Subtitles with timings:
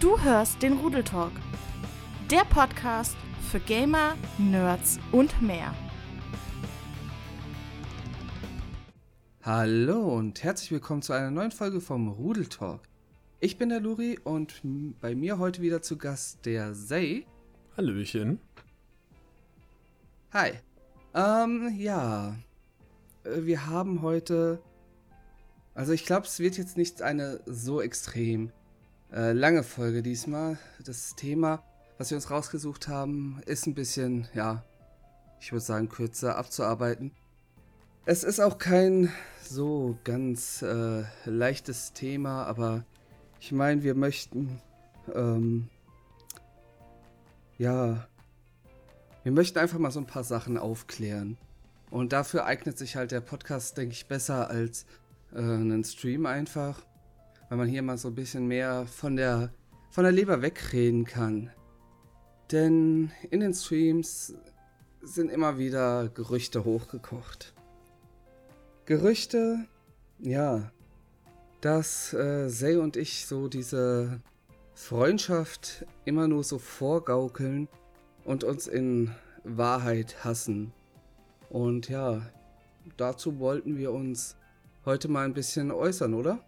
[0.00, 1.32] Du hörst den Rudel Talk,
[2.30, 3.16] der Podcast
[3.50, 5.74] für Gamer, Nerds und mehr.
[9.42, 12.82] Hallo und herzlich willkommen zu einer neuen Folge vom Rudel Talk.
[13.40, 14.62] Ich bin der Luri und
[15.00, 17.26] bei mir heute wieder zu Gast der Zay.
[17.76, 18.38] Hallöchen.
[20.32, 20.52] Hi.
[21.12, 22.36] Ähm, ja.
[23.24, 24.62] Äh, wir haben heute.
[25.74, 28.52] Also, ich glaube, es wird jetzt nicht eine so extrem
[29.12, 30.58] äh, lange Folge diesmal.
[30.84, 31.62] Das Thema,
[31.96, 34.64] was wir uns rausgesucht haben, ist ein bisschen, ja,
[35.40, 37.12] ich würde sagen, kürzer abzuarbeiten.
[38.04, 42.84] Es ist auch kein so ganz äh, leichtes Thema, aber
[43.40, 44.60] ich meine, wir möchten,
[45.14, 45.68] ähm,
[47.56, 48.06] ja,
[49.22, 51.36] wir möchten einfach mal so ein paar Sachen aufklären.
[51.90, 54.84] Und dafür eignet sich halt der Podcast, denke ich, besser als
[55.32, 56.82] äh, einen Stream einfach.
[57.48, 59.52] Weil man hier mal so ein bisschen mehr von der,
[59.90, 61.50] von der Leber wegreden kann.
[62.52, 64.34] Denn in den Streams
[65.02, 67.54] sind immer wieder Gerüchte hochgekocht.
[68.86, 69.66] Gerüchte,
[70.18, 70.70] ja,
[71.60, 74.20] dass äh, Zay und ich so diese
[74.74, 77.68] Freundschaft immer nur so vorgaukeln
[78.24, 79.10] und uns in
[79.44, 80.72] Wahrheit hassen.
[81.50, 82.22] Und ja,
[82.96, 84.36] dazu wollten wir uns
[84.84, 86.38] heute mal ein bisschen äußern, oder?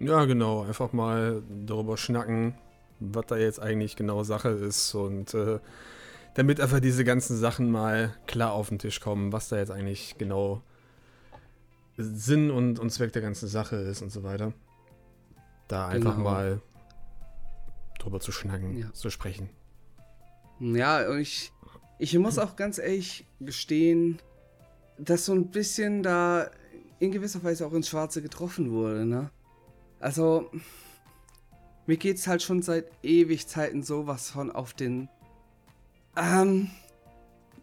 [0.00, 0.62] Ja, genau.
[0.62, 2.54] Einfach mal darüber schnacken,
[2.98, 5.60] was da jetzt eigentlich genau Sache ist und äh,
[6.34, 10.16] damit einfach diese ganzen Sachen mal klar auf den Tisch kommen, was da jetzt eigentlich
[10.18, 10.62] genau
[11.96, 14.52] Sinn und, und Zweck der ganzen Sache ist und so weiter.
[15.68, 16.30] Da einfach genau.
[16.30, 16.62] mal
[17.98, 18.92] drüber zu schnacken, ja.
[18.94, 19.50] zu sprechen.
[20.58, 21.52] Ja, ich,
[21.98, 24.18] ich muss auch ganz ehrlich gestehen,
[24.98, 26.50] dass so ein bisschen da
[26.98, 29.30] in gewisser Weise auch ins Schwarze getroffen wurde, ne?
[30.00, 30.50] Also,
[31.86, 35.08] mir geht's halt schon seit ewig Zeiten sowas von auf den.
[36.16, 36.70] Ähm,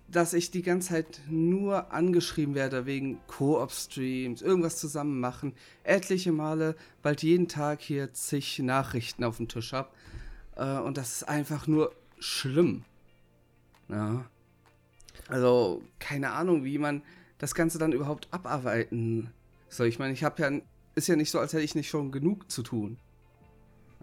[0.10, 5.54] dass ich die ganze Zeit nur angeschrieben werde wegen Koop-Streams, irgendwas zusammen machen,
[5.84, 9.94] etliche Male, bald jeden Tag hier zig Nachrichten auf dem Tisch hab.
[10.56, 12.86] Äh, und das ist einfach nur schlimm.
[13.90, 14.26] Ja.
[15.28, 17.02] Also, keine Ahnung, wie man
[17.38, 19.32] das Ganze dann überhaupt abarbeiten
[19.68, 19.88] soll.
[19.88, 20.62] Ich meine, ich habe ja,
[20.98, 22.98] ist ja nicht so, als hätte ich nicht schon genug zu tun.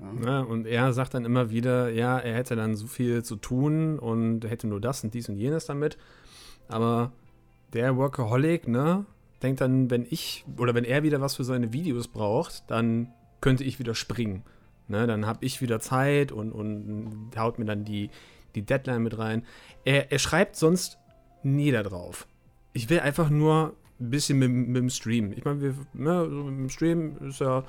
[0.01, 0.27] Ja.
[0.27, 3.99] Ja, und er sagt dann immer wieder, ja, er hätte dann so viel zu tun
[3.99, 5.99] und hätte nur das und dies und jenes damit.
[6.69, 7.13] Aber
[7.73, 9.05] der Workaholic, ne,
[9.43, 13.65] denkt dann, wenn ich oder wenn er wieder was für seine Videos braucht, dann könnte
[13.65, 14.43] ich wieder springen.
[14.87, 18.11] Ne, dann habe ich wieder Zeit und, und haut mir dann die,
[18.55, 19.45] die Deadline mit rein.
[19.85, 20.99] Er, er schreibt sonst
[21.43, 22.27] nie da drauf.
[22.73, 25.33] Ich will einfach nur ein bisschen mit, mit dem Stream.
[25.33, 27.65] Ich meine, wir, ne, so mit dem Stream ist ja,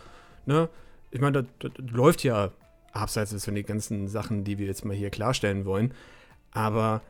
[0.45, 0.69] ne,
[1.11, 2.51] ich meine, das, das läuft ja
[2.91, 5.93] abseits von den ganzen Sachen, die wir jetzt mal hier klarstellen wollen.
[6.51, 7.01] Aber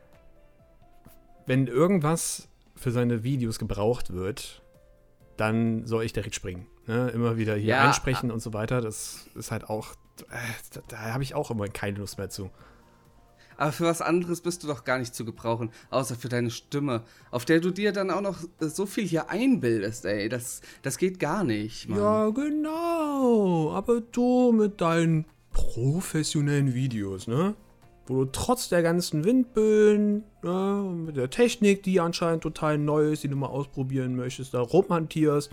[1.46, 4.62] wenn irgendwas für seine Videos gebraucht wird,
[5.38, 6.66] dann soll ich direkt springen.
[6.88, 7.10] Ne?
[7.10, 7.86] Immer wieder hier ja.
[7.86, 8.82] einsprechen und so weiter.
[8.82, 9.94] Das ist halt auch,
[10.30, 10.38] äh,
[10.74, 12.50] da, da habe ich auch immer keine Lust mehr zu.
[13.58, 17.04] Aber für was anderes bist du doch gar nicht zu gebrauchen, außer für deine Stimme,
[17.32, 20.30] auf der du dir dann auch noch so viel hier einbildest, ey.
[20.30, 22.00] Das, das geht gar nicht, Mann.
[22.00, 23.72] Ja, genau.
[23.72, 27.56] Aber du mit deinen professionellen Videos, ne?
[28.08, 33.24] Wo du trotz der ganzen Windböen, ne, mit der Technik, die anscheinend total neu ist,
[33.24, 35.50] die du mal ausprobieren möchtest, da rumhantierst.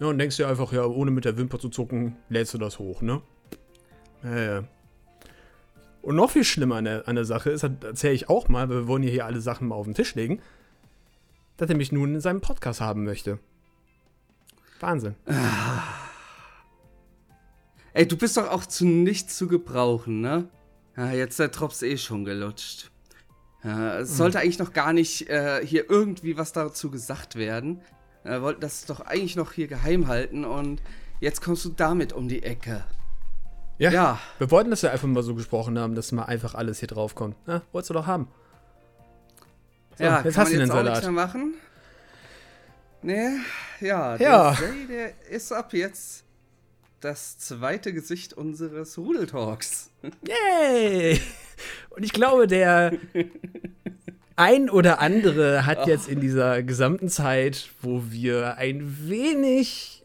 [0.00, 2.78] Ja, und denkst dir einfach, ja, ohne mit der Wimper zu zucken, lädst du das
[2.78, 3.20] hoch, ne?
[4.22, 4.64] Ja, ja.
[6.08, 8.76] Und noch viel schlimmer an der, an der Sache ist, erzähle ich auch mal, weil
[8.76, 10.40] wir wollen hier alle Sachen mal auf den Tisch legen,
[11.58, 13.38] dass er mich nun in seinem Podcast haben möchte.
[14.80, 15.16] Wahnsinn.
[17.92, 20.48] Ey, du bist doch auch zu nichts zu gebrauchen, ne?
[20.96, 22.90] Ja, jetzt der Drops eh schon gelutscht.
[23.62, 24.44] Ja, es sollte hm.
[24.44, 27.82] eigentlich noch gar nicht äh, hier irgendwie was dazu gesagt werden.
[28.24, 30.80] Wir wollten das doch eigentlich noch hier geheim halten und
[31.20, 32.86] jetzt kommst du damit um die Ecke.
[33.78, 34.18] Ja, ja.
[34.38, 37.14] Wir wollten das ja einfach mal so gesprochen haben, dass mal einfach alles hier drauf
[37.14, 37.36] kommt.
[37.46, 38.28] Ja, wolltest du doch haben.
[39.96, 41.04] So, ja, jetzt hast du den Salat.
[41.04, 41.54] Auch machen?
[43.02, 43.28] Nee,
[43.80, 44.50] ja, ja.
[44.50, 46.24] Der, Zay, der ist ab jetzt
[47.00, 49.90] das zweite Gesicht unseres Rudeltalks.
[50.26, 51.20] Yay!
[51.90, 52.92] Und ich glaube, der
[54.34, 59.97] ein oder andere hat jetzt in dieser gesamten Zeit, wo wir ein wenig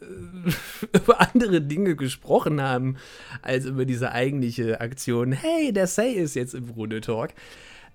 [0.92, 2.96] über andere Dinge gesprochen haben,
[3.42, 5.32] als über diese eigentliche Aktion.
[5.32, 7.30] Hey, der Say ist jetzt im Runde Talk.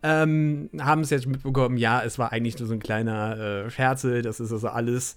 [0.04, 4.22] Ähm, haben es jetzt mitbekommen, ja, es war eigentlich nur so ein kleiner äh, Scherze,
[4.22, 5.16] das ist also alles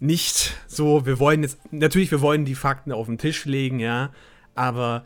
[0.00, 4.10] nicht so, wir wollen jetzt, natürlich, wir wollen die Fakten auf den Tisch legen, ja,
[4.54, 5.04] aber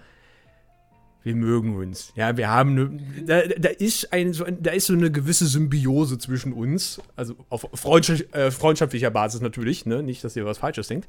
[1.24, 2.12] wir mögen uns.
[2.14, 6.18] Ja, wir haben eine, da, da, ist ein, so, da ist so eine gewisse Symbiose
[6.18, 10.02] zwischen uns, also auf freundschaft, äh, freundschaftlicher Basis natürlich, ne?
[10.02, 11.08] Nicht, dass ihr was Falsches denkt.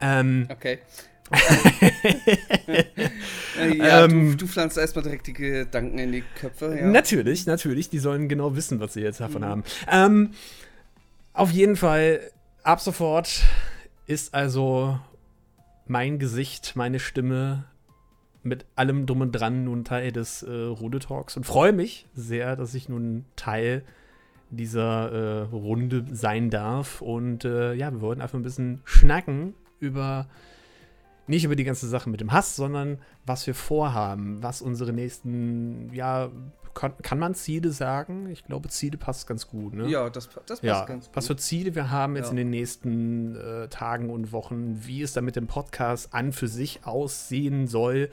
[0.00, 0.78] Ähm, okay.
[3.78, 6.76] ja, ähm, du, du, pflanzt erstmal direkt die Gedanken in die Köpfe.
[6.76, 6.86] Ja.
[6.86, 7.88] Natürlich, natürlich.
[7.88, 9.46] Die sollen genau wissen, was sie jetzt davon mhm.
[9.46, 9.62] haben.
[9.88, 10.30] Ähm,
[11.32, 12.32] auf jeden Fall,
[12.64, 13.42] ab sofort
[14.06, 14.98] ist also
[15.86, 17.69] mein Gesicht, meine Stimme
[18.42, 22.56] mit allem drum und dran nun Teil des äh, Runde Talks und freue mich sehr,
[22.56, 23.84] dass ich nun Teil
[24.50, 27.02] dieser äh, Runde sein darf.
[27.02, 30.26] Und äh, ja, wir wollten einfach ein bisschen schnacken über
[31.26, 35.92] nicht über die ganze Sache mit dem Hass, sondern was wir vorhaben, was unsere nächsten,
[35.94, 36.28] ja,
[36.74, 38.28] kann, kann man Ziele sagen?
[38.30, 39.88] Ich glaube, Ziele passt ganz gut, ne?
[39.88, 41.16] Ja, das, das passt ja, ganz gut.
[41.16, 42.30] Was für Ziele wir haben jetzt ja.
[42.30, 46.48] in den nächsten äh, Tagen und Wochen, wie es da mit dem Podcast an für
[46.48, 48.10] sich aussehen soll,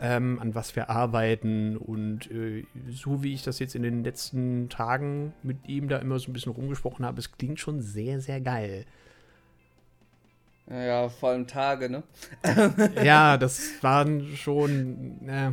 [0.00, 4.68] ähm, an was wir arbeiten und äh, so wie ich das jetzt in den letzten
[4.68, 8.40] Tagen mit ihm da immer so ein bisschen rumgesprochen habe, es klingt schon sehr, sehr
[8.40, 8.86] geil.
[10.70, 12.02] Ja, vor allem Tage, ne?
[13.02, 15.52] ja, das waren schon, äh,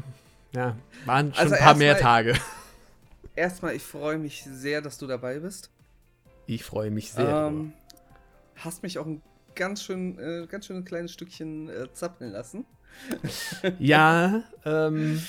[0.56, 0.76] ja,
[1.06, 2.34] waren schon also ein paar mehr mal, Tage.
[3.36, 5.70] Erstmal, ich freue mich sehr, dass du dabei bist.
[6.48, 7.48] Ich freue mich sehr.
[7.48, 7.74] Ähm,
[8.56, 9.22] hast mich auch ein
[9.56, 12.66] ganz schön, äh, ganz schön ein kleines Stückchen äh, zappeln lassen.
[13.80, 15.22] ja, ähm,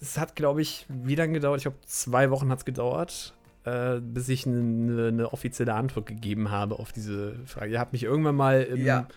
[0.00, 1.58] es hat, glaube ich, wie lange gedauert?
[1.58, 3.34] Ich glaube, zwei Wochen hat es gedauert
[3.66, 7.72] äh, bis ich eine, eine, offizielle Antwort gegeben habe auf diese Frage.
[7.72, 9.08] Ihr habt mich irgendwann mal im, ja.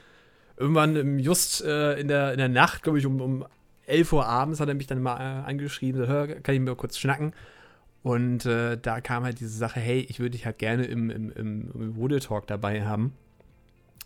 [0.57, 3.45] irgendwann im just äh, in, der, in der Nacht, glaube ich, um, um
[3.89, 6.97] 11 Uhr abends hat er mich dann mal äh, angeschrieben, hör, kann ich mir kurz
[6.97, 7.33] schnacken?
[8.01, 11.31] Und äh, da kam halt diese Sache, hey, ich würde dich halt gerne im, im,
[11.31, 13.13] im, im Woodle Talk dabei haben.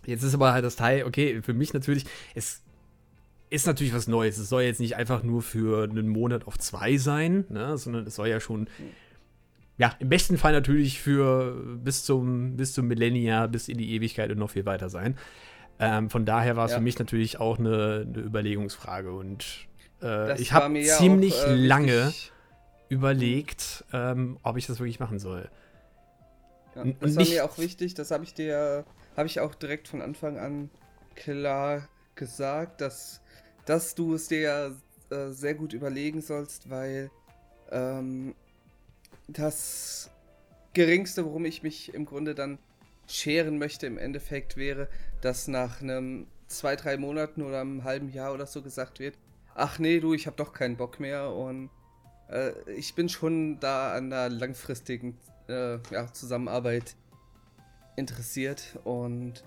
[0.06, 2.64] Jetzt ist aber halt das Teil, okay, für mich natürlich, es
[3.50, 4.38] ist natürlich was Neues.
[4.38, 8.16] Es soll jetzt nicht einfach nur für einen Monat auf zwei sein, ne, sondern es
[8.16, 8.68] soll ja schon
[9.78, 14.32] ja, im besten Fall natürlich für bis zum, bis zum Millennia, bis in die Ewigkeit
[14.32, 15.18] und noch viel weiter sein.
[15.80, 16.78] Ähm, von daher war es ja.
[16.78, 19.68] für mich natürlich auch eine, eine Überlegungsfrage und
[20.04, 22.14] äh, ich habe ziemlich auch, äh, lange
[22.90, 25.50] überlegt, ähm, ob ich das wirklich machen soll.
[26.76, 28.86] Ja, das war mir auch wichtig, das habe ich dir,
[29.16, 30.70] habe ich auch direkt von Anfang an
[31.16, 33.22] klar gesagt, dass,
[33.66, 34.76] dass du es dir
[35.10, 37.10] äh, sehr gut überlegen sollst, weil
[37.72, 38.36] ähm,
[39.28, 40.10] das
[40.74, 42.60] geringste, worum ich mich im Grunde dann
[43.08, 44.88] scheren möchte im Endeffekt wäre,
[45.22, 49.18] dass nach einem zwei, drei Monaten oder einem halben Jahr oder so gesagt wird,
[49.56, 51.70] ach nee, du, ich habe doch keinen Bock mehr und
[52.30, 55.18] äh, ich bin schon da an der langfristigen
[55.48, 56.96] äh, ja, Zusammenarbeit
[57.96, 59.44] interessiert und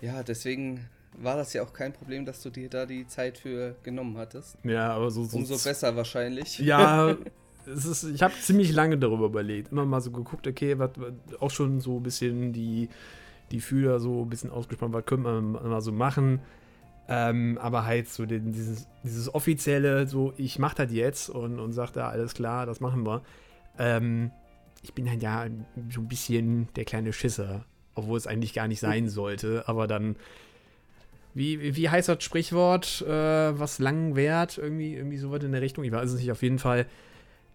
[0.00, 3.76] ja, deswegen war das ja auch kein Problem, dass du dir da die Zeit für
[3.82, 4.56] genommen hattest.
[4.64, 5.22] Ja, aber so.
[5.32, 6.58] Umso besser wahrscheinlich.
[6.58, 7.16] Ja,
[7.66, 9.72] es ist, ich habe ziemlich lange darüber überlegt.
[9.72, 10.90] Immer mal so geguckt, okay, was,
[11.40, 12.88] auch schon so ein bisschen die,
[13.50, 16.40] die Fühler so ein bisschen ausgespannt, was könnte man mal so machen.
[17.08, 21.72] Ähm, aber halt so den, dieses, dieses offizielle, so ich mache das jetzt und, und
[21.72, 23.22] sage da, alles klar, das machen wir.
[23.78, 24.30] Ähm,
[24.82, 25.46] ich bin halt ja
[25.90, 27.64] so ein bisschen der kleine Schisser,
[27.94, 29.64] obwohl es eigentlich gar nicht sein sollte.
[29.66, 30.16] Aber dann,
[31.32, 34.58] wie, wie heißt das Sprichwort, äh, was lang währt?
[34.58, 35.84] Irgendwie, irgendwie so was in der Richtung.
[35.84, 36.86] Ich weiß es nicht, auf jeden Fall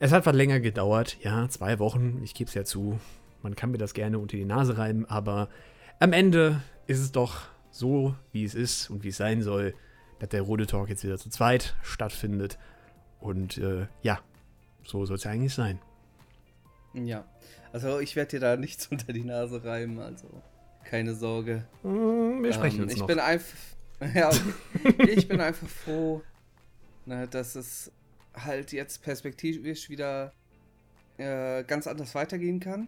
[0.04, 3.00] es hat was länger gedauert, ja, zwei Wochen, ich gebe es ja zu.
[3.42, 5.48] Man kann mir das gerne unter die Nase reiben, aber
[6.02, 9.74] am Ende ist es doch so, wie es ist und wie es sein soll,
[10.20, 12.60] dass der Rode Talk jetzt wieder zu zweit stattfindet.
[13.20, 14.20] Und äh, ja,
[14.84, 15.80] so soll es ja eigentlich sein.
[16.94, 17.26] Ja,
[17.72, 20.28] also ich werde dir da nichts unter die Nase reiben, also
[20.84, 21.66] keine Sorge.
[21.82, 23.08] Mm, wir sprechen ähm, uns ich noch.
[23.08, 23.58] Bin einfach,
[24.14, 25.10] ja, okay.
[25.10, 26.22] ich bin einfach froh,
[27.06, 27.92] ne, dass es
[28.36, 30.32] halt jetzt perspektivisch wieder
[31.18, 32.88] äh, ganz anders weitergehen kann.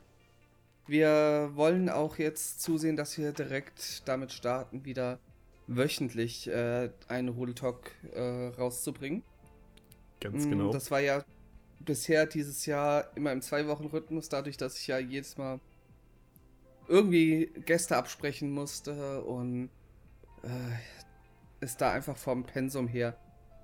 [0.87, 5.19] Wir wollen auch jetzt zusehen, dass wir direkt damit starten, wieder
[5.67, 9.23] wöchentlich äh, einen Rudel Talk äh, rauszubringen.
[10.19, 10.71] Ganz mm, genau.
[10.71, 11.23] Das war ja
[11.79, 15.59] bisher dieses Jahr immer im Zwei-Wochen-Rhythmus, dadurch, dass ich ja jedes Mal
[16.87, 19.69] irgendwie Gäste absprechen musste und
[20.43, 23.17] äh, ist da einfach vom Pensum her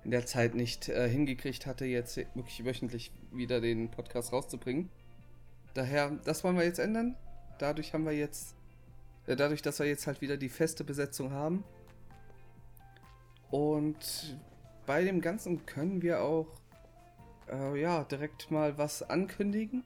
[0.04, 4.90] in der Zeit nicht äh, hingekriegt hatte, jetzt wirklich wöchentlich wieder den Podcast rauszubringen.
[5.74, 7.16] Daher, das wollen wir jetzt ändern.
[7.58, 8.54] Dadurch haben wir jetzt,
[9.26, 11.64] äh, dadurch, dass wir jetzt halt wieder die feste Besetzung haben.
[13.50, 14.36] Und
[14.86, 16.48] bei dem Ganzen können wir auch,
[17.50, 19.84] äh, ja, direkt mal was ankündigen.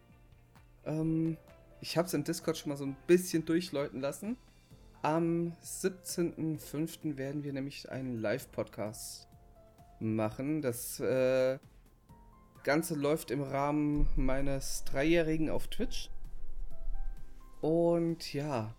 [0.84, 1.36] Ähm,
[1.80, 4.36] ich habe es im Discord schon mal so ein bisschen durchläuten lassen.
[5.02, 7.16] Am 17.05.
[7.16, 9.28] werden wir nämlich einen Live-Podcast
[10.00, 10.62] machen.
[10.62, 11.58] Das äh,
[12.66, 16.10] Ganze läuft im Rahmen meines Dreijährigen auf Twitch.
[17.60, 18.74] Und ja,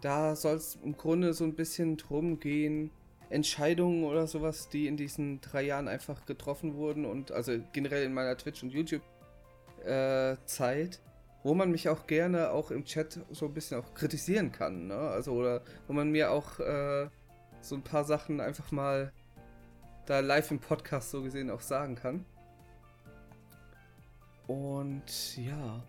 [0.00, 2.90] da soll es im Grunde so ein bisschen drum gehen,
[3.28, 8.14] Entscheidungen oder sowas, die in diesen drei Jahren einfach getroffen wurden und also generell in
[8.14, 10.98] meiner Twitch- und YouTube-Zeit, äh,
[11.42, 14.96] wo man mich auch gerne auch im Chat so ein bisschen auch kritisieren kann, ne?
[14.96, 17.06] Also oder wo man mir auch äh,
[17.60, 19.12] so ein paar Sachen einfach mal
[20.06, 22.24] da live im Podcast so gesehen auch sagen kann.
[24.46, 25.82] Und ja.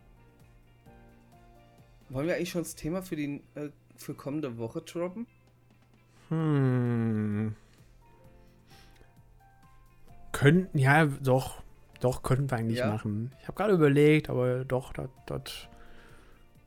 [2.10, 5.28] Wollen wir eigentlich schon das Thema für die äh, für kommende Woche droppen?
[6.30, 7.56] Hm.
[10.32, 11.64] Könnten, ja, doch.
[12.02, 12.92] Doch, könnten wir eigentlich ja.
[12.92, 13.32] machen.
[13.42, 15.70] Ich habe gerade überlegt, aber doch, das.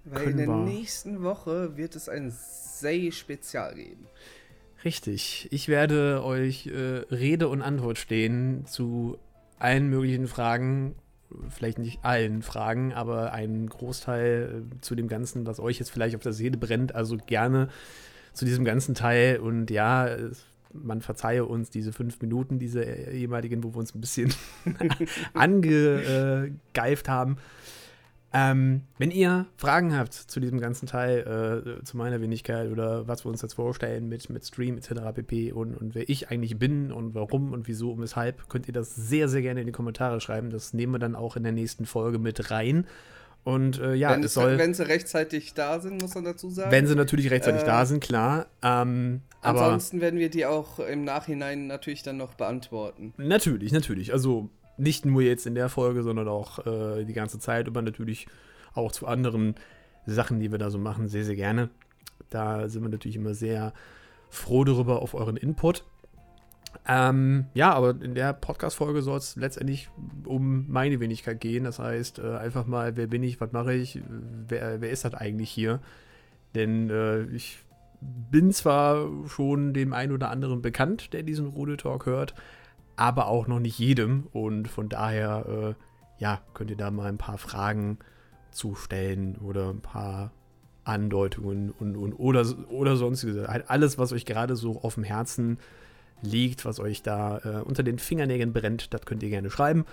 [0.05, 0.57] Weil in der wir.
[0.57, 4.07] nächsten Woche wird es ein Say-Spezial geben.
[4.85, 5.49] Richtig.
[5.51, 9.19] Ich werde euch äh, Rede und Antwort stehen zu
[9.59, 10.95] allen möglichen Fragen.
[11.51, 16.15] Vielleicht nicht allen Fragen, aber einen Großteil äh, zu dem Ganzen, was euch jetzt vielleicht
[16.15, 16.95] auf der Seele brennt.
[16.95, 17.69] Also gerne
[18.33, 19.41] zu diesem ganzen Teil.
[19.41, 20.17] Und ja,
[20.73, 24.33] man verzeihe uns diese fünf Minuten, diese ehemaligen, wo wir uns ein bisschen
[25.35, 27.37] angegeift haben.
[28.33, 33.25] Ähm, wenn ihr Fragen habt zu diesem ganzen Teil, äh, zu meiner Wenigkeit oder was
[33.25, 34.93] wir uns jetzt vorstellen mit, mit Stream etc.
[35.15, 35.53] pp.
[35.53, 38.95] Und, und wer ich eigentlich bin und warum und wieso und weshalb, könnt ihr das
[38.95, 40.51] sehr, sehr gerne in die Kommentare schreiben.
[40.51, 42.87] Das nehmen wir dann auch in der nächsten Folge mit rein.
[43.45, 44.59] Und äh, ja, wenn, es soll.
[44.59, 46.71] Wenn sie rechtzeitig da sind, muss man dazu sagen.
[46.71, 48.49] Wenn sie natürlich rechtzeitig äh, da sind, klar.
[48.63, 53.15] Ähm, ansonsten werden wir die auch im Nachhinein natürlich dann noch beantworten.
[53.17, 54.13] Natürlich, natürlich.
[54.13, 58.27] Also nicht nur jetzt in der Folge, sondern auch äh, die ganze Zeit, aber natürlich
[58.75, 59.57] auch zu anderen
[60.07, 61.69] Sachen, die wir da so machen, sehr, sehr gerne.
[62.31, 63.73] Da sind wir natürlich immer sehr
[64.31, 65.85] froh darüber auf euren Input.
[66.87, 69.91] Ähm, ja, aber in der Podcast-Folge soll es letztendlich
[70.25, 71.65] um meine Wenigkeit gehen.
[71.65, 74.01] Das heißt, äh, einfach mal, wer bin ich, was mache ich,
[74.49, 75.81] wer, wer ist das eigentlich hier?
[76.55, 77.59] Denn äh, ich
[78.01, 82.35] bin zwar schon dem einen oder anderen bekannt, der diesen Rudel Talk hört,
[82.99, 84.27] aber auch noch nicht jedem.
[84.33, 87.99] Und von daher, äh, ja, könnt ihr da mal ein paar Fragen
[88.51, 90.33] zustellen oder ein paar
[90.85, 93.47] Andeutungen und, und oder, oder sonstiges.
[93.49, 95.63] Halt alles, was euch gerade so auf dem Herzen liegt
[96.23, 99.85] liegt, was euch da äh, unter den Fingernägeln brennt, das könnt ihr gerne schreiben.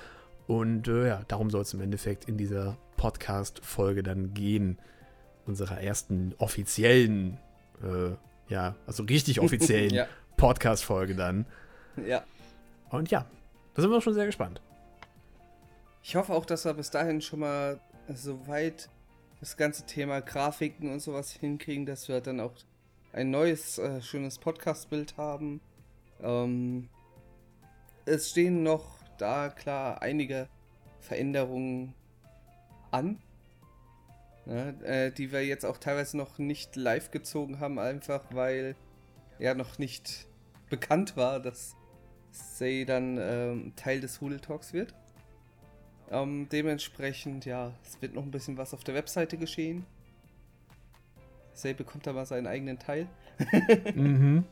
[0.48, 4.78] Und äh, ja, darum soll es im Endeffekt in dieser Podcast-Folge dann gehen.
[5.46, 7.38] Unserer ersten offiziellen,
[7.84, 8.16] äh,
[8.52, 10.08] ja, also richtig offiziellen ja.
[10.38, 11.46] Podcast-Folge dann.
[12.06, 12.24] Ja.
[12.90, 13.26] Und ja,
[13.74, 14.62] da sind wir schon sehr gespannt.
[16.04, 17.80] Ich hoffe auch, dass wir bis dahin schon mal
[18.14, 18.90] soweit
[19.40, 22.54] das ganze Thema Grafiken und sowas hinkriegen, dass wir dann auch
[23.12, 25.62] ein neues, äh, schönes Podcast-Bild haben.
[26.22, 26.90] Ähm,
[28.06, 30.48] es stehen noch da klar einige
[31.00, 31.94] Veränderungen
[32.92, 33.20] an,
[34.46, 38.76] ne, äh, die wir jetzt auch teilweise noch nicht live gezogen haben, einfach weil
[39.40, 40.28] ja noch nicht
[40.70, 41.76] bekannt war, dass
[42.36, 44.94] Say dann ähm, Teil des Hudel Talks wird.
[46.12, 49.86] Ähm, dementsprechend, ja, es wird noch ein bisschen was auf der Webseite geschehen.
[51.54, 53.08] Say bekommt da mal seinen eigenen Teil.
[53.96, 54.44] mhm.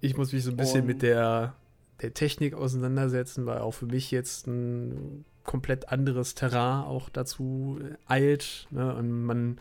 [0.00, 1.54] Ich muss mich so ein bisschen und mit der,
[2.00, 8.68] der Technik auseinandersetzen, weil auch für mich jetzt ein komplett anderes Terrain auch dazu eilt.
[8.70, 8.94] Ne?
[8.94, 9.60] Und man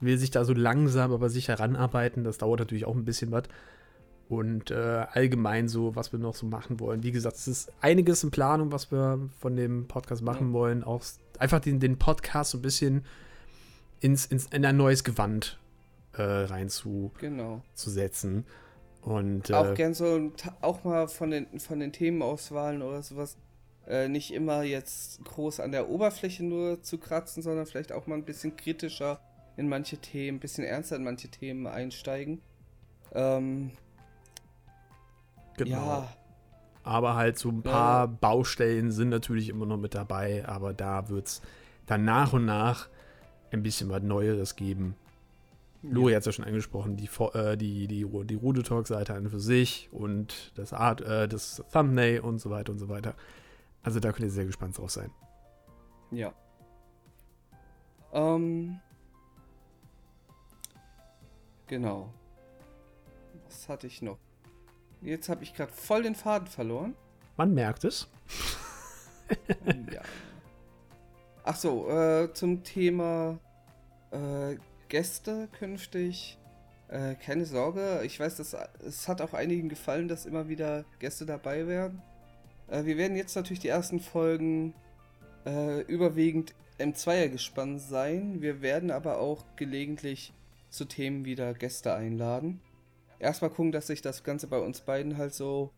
[0.00, 2.24] will sich da so langsam aber sicher ranarbeiten.
[2.24, 3.44] Das dauert natürlich auch ein bisschen was.
[4.28, 7.04] Und äh, allgemein so, was wir noch so machen wollen.
[7.04, 10.52] Wie gesagt, es ist einiges in Planung, was wir von dem Podcast machen ja.
[10.52, 10.82] wollen.
[10.82, 11.04] Auch
[11.38, 13.04] einfach den, den Podcast so ein bisschen
[14.00, 15.60] ins, ins, in ein neues Gewand
[16.14, 17.12] äh, reinzusetzen.
[17.20, 17.62] Genau.
[19.02, 23.36] Und, auch äh, gern so auch mal von den, von den Themenauswahlen oder sowas
[23.86, 28.16] äh, nicht immer jetzt groß an der Oberfläche nur zu kratzen, sondern vielleicht auch mal
[28.16, 29.20] ein bisschen kritischer
[29.56, 32.42] in manche Themen, ein bisschen ernster in manche Themen einsteigen.
[33.14, 33.70] Ähm,
[35.56, 35.76] genau.
[35.76, 36.08] Ja.
[36.82, 38.16] Aber halt so ein paar ja.
[38.20, 41.42] Baustellen sind natürlich immer noch mit dabei, aber da wird es
[41.86, 42.88] dann nach und nach
[43.50, 44.94] ein bisschen was Neueres geben.
[45.82, 49.40] Lori hat es ja schon angesprochen, die, äh, die, die, die Rude Talk-Seite an für
[49.40, 53.14] sich und das Art, äh, das Thumbnail und so weiter und so weiter.
[53.82, 55.10] Also da könnt ihr sehr gespannt drauf sein.
[56.10, 56.32] Ja.
[58.12, 58.80] Ähm.
[61.66, 62.12] Genau.
[63.44, 64.18] Was hatte ich noch?
[65.02, 66.94] Jetzt habe ich gerade voll den Faden verloren.
[67.36, 68.08] Man merkt es.
[69.92, 70.02] ja.
[71.44, 73.38] Ach so, äh, zum Thema
[74.10, 74.56] äh,
[74.88, 76.38] Gäste künftig.
[76.88, 81.26] Äh, keine Sorge, ich weiß, dass es hat auch einigen gefallen, dass immer wieder Gäste
[81.26, 82.02] dabei wären.
[82.68, 84.74] Äh, wir werden jetzt natürlich die ersten Folgen
[85.44, 88.40] äh, überwiegend im Zweiergespann sein.
[88.40, 90.32] Wir werden aber auch gelegentlich
[90.70, 92.60] zu Themen wieder Gäste einladen.
[93.18, 95.70] Erstmal gucken, dass sich das Ganze bei uns beiden halt so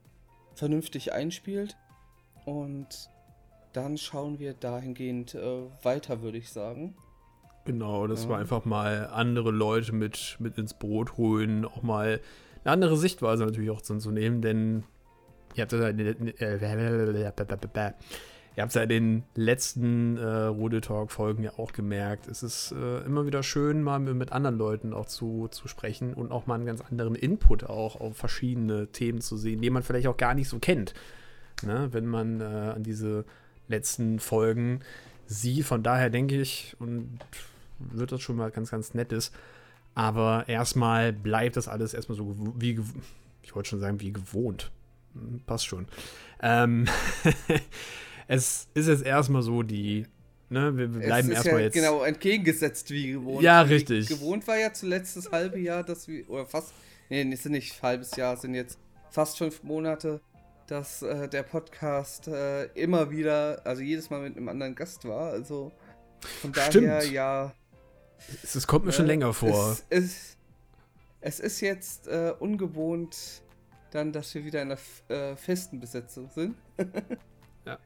[0.54, 1.76] vernünftig einspielt.
[2.44, 3.10] Und
[3.72, 6.96] dann schauen wir dahingehend äh, weiter, würde ich sagen.
[7.64, 8.30] Genau, das ja.
[8.30, 12.20] war einfach mal andere Leute mit, mit ins Boot holen, auch mal
[12.64, 14.84] eine andere Sichtweise natürlich auch zu nehmen, denn
[15.54, 15.92] ihr habt ja
[18.58, 22.26] Ihr habt es ja in den letzten äh, Rode Talk-Folgen ja auch gemerkt.
[22.26, 26.32] Es ist äh, immer wieder schön, mal mit anderen Leuten auch zu, zu sprechen und
[26.32, 30.08] auch mal einen ganz anderen Input auch auf verschiedene Themen zu sehen, die man vielleicht
[30.08, 30.92] auch gar nicht so kennt.
[31.62, 31.86] Ne?
[31.92, 33.26] Wenn man äh, an diese
[33.68, 34.80] letzten Folgen
[35.26, 35.64] sieht.
[35.64, 37.20] Von daher denke ich, und
[37.78, 39.30] wird das schon mal ganz, ganz nettes.
[39.94, 42.80] Aber erstmal bleibt das alles erstmal so wie,
[43.40, 44.72] ich wollte schon sagen, wie gewohnt.
[45.14, 45.86] Hm, passt schon.
[46.42, 46.86] Ähm,
[48.28, 50.06] es ist jetzt erstmal so die,
[50.50, 51.74] ne, wir bleiben erstmal ja jetzt.
[51.74, 53.42] Genau, entgegengesetzt wie gewohnt.
[53.42, 54.08] Ja, richtig.
[54.08, 56.72] Wie gewohnt war ja zuletzt das halbe Jahr, dass wir, oder fast,
[57.08, 58.78] nee, es sind nicht halbes Jahr, es sind jetzt
[59.10, 60.20] fast fünf Monate,
[60.66, 65.30] dass äh, der Podcast äh, immer wieder, also jedes Mal mit einem anderen Gast war.
[65.30, 65.72] Also
[66.42, 67.12] von daher, Stimmt.
[67.12, 67.54] ja.
[68.42, 69.72] Es, es kommt mir äh, schon länger vor.
[69.72, 70.36] Es, es,
[71.22, 73.42] es ist jetzt äh, ungewohnt,
[73.90, 76.54] dann, dass wir wieder in einer äh, festen Besetzung sind.
[77.68, 77.78] Ja.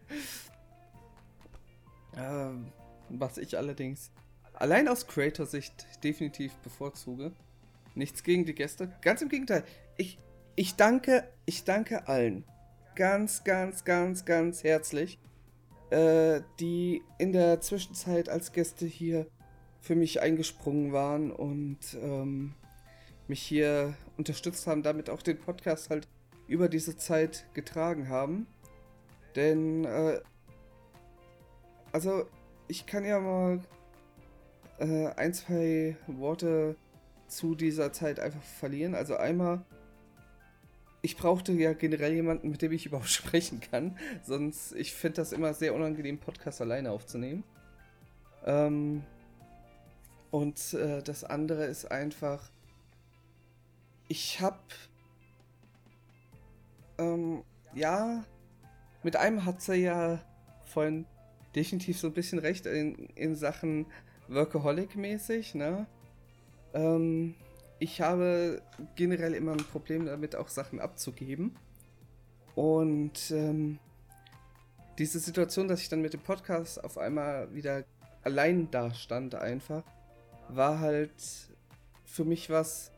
[2.16, 2.72] Ähm,
[3.08, 4.10] was ich allerdings
[4.54, 7.32] allein aus Creator-Sicht definitiv bevorzuge.
[7.94, 8.92] Nichts gegen die Gäste.
[9.02, 9.64] Ganz im Gegenteil.
[9.96, 10.18] Ich,
[10.56, 12.44] ich danke, ich danke allen.
[12.94, 15.18] Ganz, ganz, ganz, ganz herzlich.
[15.90, 19.26] Äh, die in der Zwischenzeit als Gäste hier
[19.80, 22.54] für mich eingesprungen waren und ähm,
[23.28, 26.08] mich hier unterstützt haben, damit auch den Podcast halt
[26.46, 28.46] über diese Zeit getragen haben.
[29.36, 30.20] Denn, äh,
[31.92, 32.26] also,
[32.68, 33.60] ich kann ja mal
[34.78, 36.76] äh, ein, zwei Worte
[37.28, 38.94] zu dieser Zeit einfach verlieren.
[38.94, 39.64] Also einmal,
[41.00, 43.96] ich brauchte ja generell jemanden, mit dem ich überhaupt sprechen kann.
[44.22, 47.44] Sonst, ich finde das immer sehr unangenehm, Podcast alleine aufzunehmen.
[48.44, 49.02] Ähm,
[50.30, 52.50] und äh, das andere ist einfach,
[54.08, 54.58] ich habe,
[56.98, 58.24] ähm, ja,
[59.02, 60.20] mit einem hat sie ja
[60.64, 61.06] vorhin
[61.54, 63.86] definitiv so ein bisschen recht in, in Sachen
[64.28, 65.86] Workaholic-mäßig, ne?
[66.74, 67.34] Ähm,
[67.78, 68.62] ich habe
[68.96, 71.56] generell immer ein Problem damit, auch Sachen abzugeben.
[72.54, 73.78] Und ähm,
[74.98, 77.84] diese Situation, dass ich dann mit dem Podcast auf einmal wieder
[78.22, 79.82] allein da stand, einfach,
[80.48, 81.12] war halt
[82.04, 82.92] für mich was,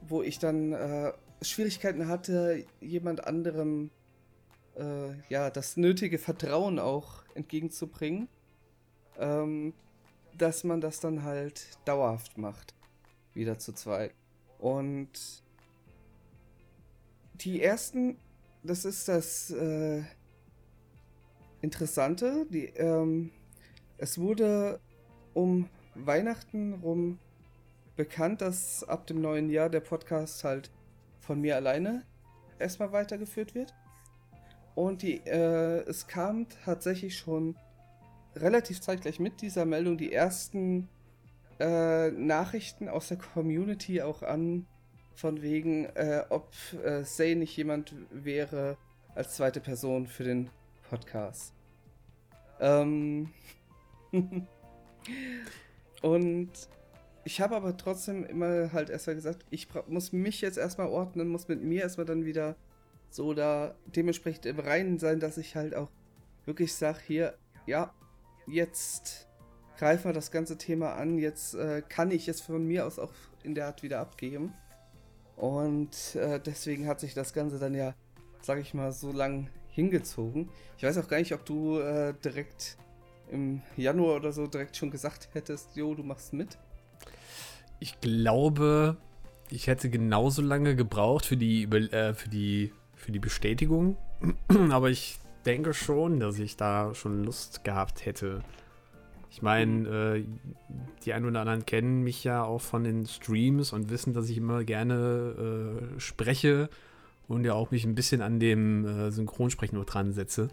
[0.00, 3.90] wo ich dann äh, Schwierigkeiten hatte, jemand anderem
[4.76, 8.28] äh, ja, das nötige Vertrauen auch entgegenzubringen,
[9.18, 9.74] ähm,
[10.36, 12.74] dass man das dann halt dauerhaft macht.
[13.34, 14.14] Wieder zu zweit.
[14.58, 15.42] Und
[17.34, 18.16] die ersten,
[18.62, 20.02] das ist das äh,
[21.62, 23.30] Interessante, die, ähm,
[23.98, 24.78] es wurde
[25.34, 27.18] um Weihnachten rum
[27.96, 30.70] bekannt, dass ab dem neuen Jahr der Podcast halt
[31.20, 32.04] von mir alleine
[32.58, 33.74] erstmal weitergeführt wird.
[34.76, 37.56] Und die, äh, es kam tatsächlich schon
[38.36, 40.88] relativ zeitgleich mit dieser Meldung die ersten
[41.58, 44.66] äh, Nachrichten aus der Community auch an,
[45.14, 46.52] von wegen, äh, ob
[46.84, 48.76] äh, Say nicht jemand wäre
[49.14, 50.50] als zweite Person für den
[50.90, 51.54] Podcast.
[52.60, 53.30] Ähm
[56.02, 56.50] und
[57.24, 61.48] ich habe aber trotzdem immer halt erstmal gesagt, ich muss mich jetzt erstmal ordnen, muss
[61.48, 62.56] mit mir erstmal dann wieder
[63.10, 65.90] so da dementsprechend im Reinen sein, dass ich halt auch
[66.44, 67.34] wirklich sage, hier,
[67.66, 67.92] ja,
[68.46, 69.28] jetzt
[69.76, 73.12] greifen wir das ganze Thema an, jetzt äh, kann ich es von mir aus auch
[73.42, 74.54] in der Art wieder abgeben.
[75.36, 77.94] Und äh, deswegen hat sich das Ganze dann ja,
[78.40, 80.48] sag ich mal, so lang hingezogen.
[80.78, 82.78] Ich weiß auch gar nicht, ob du äh, direkt
[83.30, 86.56] im Januar oder so direkt schon gesagt hättest, jo, du machst mit.
[87.80, 88.96] Ich glaube,
[89.50, 92.72] ich hätte genauso lange gebraucht für die, äh, für die
[93.06, 93.96] für die Bestätigung.
[94.70, 98.42] Aber ich denke schon, dass ich da schon Lust gehabt hätte.
[99.30, 99.86] Ich meine, mhm.
[99.86, 100.24] äh,
[101.04, 104.38] die einen oder anderen kennen mich ja auch von den Streams und wissen, dass ich
[104.38, 106.68] immer gerne äh, spreche
[107.28, 110.48] und ja auch mich ein bisschen an dem äh, Synchronsprechen nur dran setze.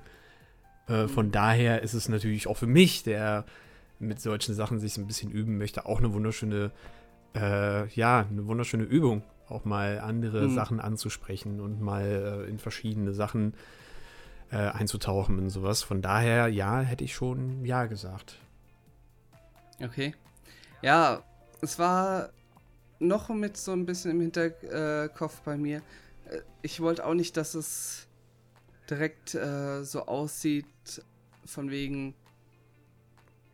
[0.87, 1.31] Äh, von mhm.
[1.31, 3.45] daher ist es natürlich auch für mich, der
[3.97, 6.69] mit solchen Sachen sich ein bisschen üben möchte, auch eine wunderschöne,
[7.35, 10.55] äh, ja, eine wunderschöne Übung auch mal andere mhm.
[10.55, 13.53] Sachen anzusprechen und mal äh, in verschiedene Sachen
[14.51, 15.83] äh, einzutauchen und sowas.
[15.83, 18.39] Von daher, ja, hätte ich schon Ja gesagt.
[19.81, 20.13] Okay.
[20.81, 21.23] Ja,
[21.61, 22.29] es war
[22.99, 25.77] noch mit so ein bisschen im Hinterkopf bei mir.
[26.29, 28.07] Äh, ich wollte auch nicht, dass es
[28.89, 30.65] direkt äh, so aussieht,
[31.45, 32.15] von wegen,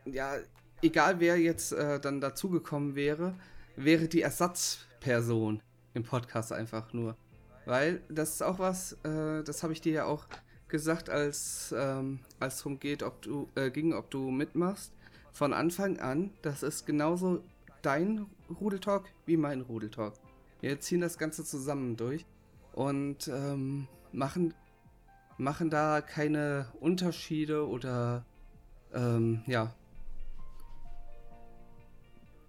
[0.05, 0.35] ja,
[0.81, 3.35] egal wer jetzt äh, dann dazugekommen wäre,
[3.75, 5.61] wäre die Ersatzperson
[5.93, 7.15] im Podcast einfach nur.
[7.65, 10.25] Weil das ist auch was, äh, das habe ich dir ja auch
[10.67, 14.93] gesagt, als ähm, es darum geht, ob du äh, ging, ob du mitmachst.
[15.31, 17.43] Von Anfang an, das ist genauso
[17.81, 18.25] dein
[18.59, 20.13] Rudeltalk wie mein Rudeltalk.
[20.61, 22.25] Wir ziehen das Ganze zusammen durch
[22.73, 24.53] und ähm, machen,
[25.37, 28.25] machen da keine Unterschiede oder
[28.93, 29.73] ähm, ja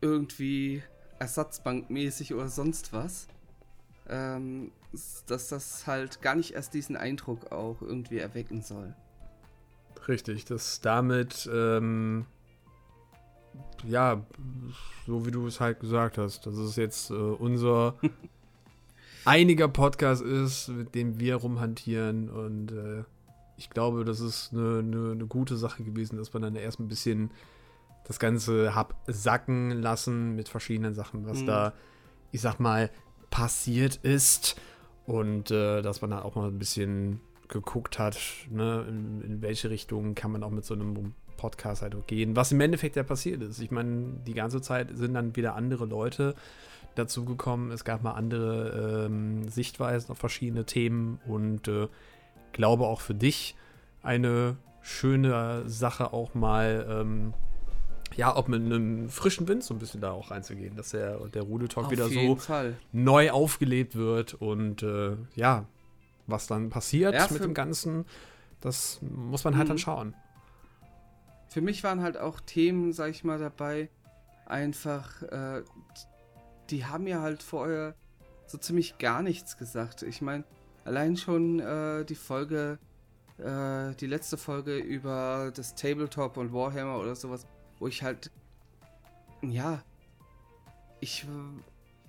[0.00, 0.82] irgendwie
[1.20, 3.28] ersatzbankmäßig oder sonst was.
[4.08, 4.72] Ähm,
[5.26, 8.92] dass das halt gar nicht erst diesen Eindruck auch irgendwie erwecken soll.
[10.08, 12.26] Richtig, dass damit ähm,
[13.84, 14.24] ja,
[15.06, 17.94] so wie du es halt gesagt hast, dass es jetzt äh, unser
[19.24, 23.04] einiger Podcast ist, mit dem wir rumhantieren und äh,
[23.56, 26.88] ich glaube, das ist eine, eine, eine, gute Sache gewesen, dass man dann erst ein
[26.88, 27.30] bisschen
[28.04, 31.46] das Ganze hab sacken lassen mit verschiedenen Sachen, was mhm.
[31.46, 31.72] da,
[32.32, 32.90] ich sag mal,
[33.30, 34.60] passiert ist
[35.06, 39.70] und äh, dass man da auch mal ein bisschen geguckt hat, ne, in, in welche
[39.70, 42.36] Richtung kann man auch mit so einem Podcast halt gehen.
[42.36, 43.60] Was im Endeffekt ja passiert ist.
[43.60, 46.34] Ich meine, die ganze Zeit sind dann wieder andere Leute
[46.94, 47.70] dazugekommen.
[47.70, 51.88] Es gab mal andere ähm, Sichtweisen auf verschiedene Themen und äh,
[52.52, 53.56] glaube auch für dich
[54.02, 57.34] eine schöne Sache auch mal, ähm,
[58.16, 61.42] ja, auch mit einem frischen Wind so ein bisschen da auch reinzugehen, dass der, der
[61.42, 62.76] Rudeltalk wieder so Fall.
[62.92, 65.66] neu aufgelebt wird und äh, ja,
[66.26, 68.04] was dann passiert ja, mit dem Ganzen,
[68.60, 69.70] das muss man halt mhm.
[69.70, 70.14] dann schauen
[71.50, 73.90] für mich waren halt auch Themen, sag ich mal, dabei,
[74.46, 75.62] einfach, äh,
[76.70, 77.94] die haben ja halt vorher
[78.46, 80.02] so ziemlich gar nichts gesagt.
[80.02, 80.44] Ich meine,
[80.84, 82.78] allein schon äh, die Folge,
[83.38, 87.46] äh, die letzte Folge über das Tabletop und Warhammer oder sowas,
[87.80, 88.30] wo ich halt,
[89.42, 89.82] ja,
[91.00, 91.26] ich,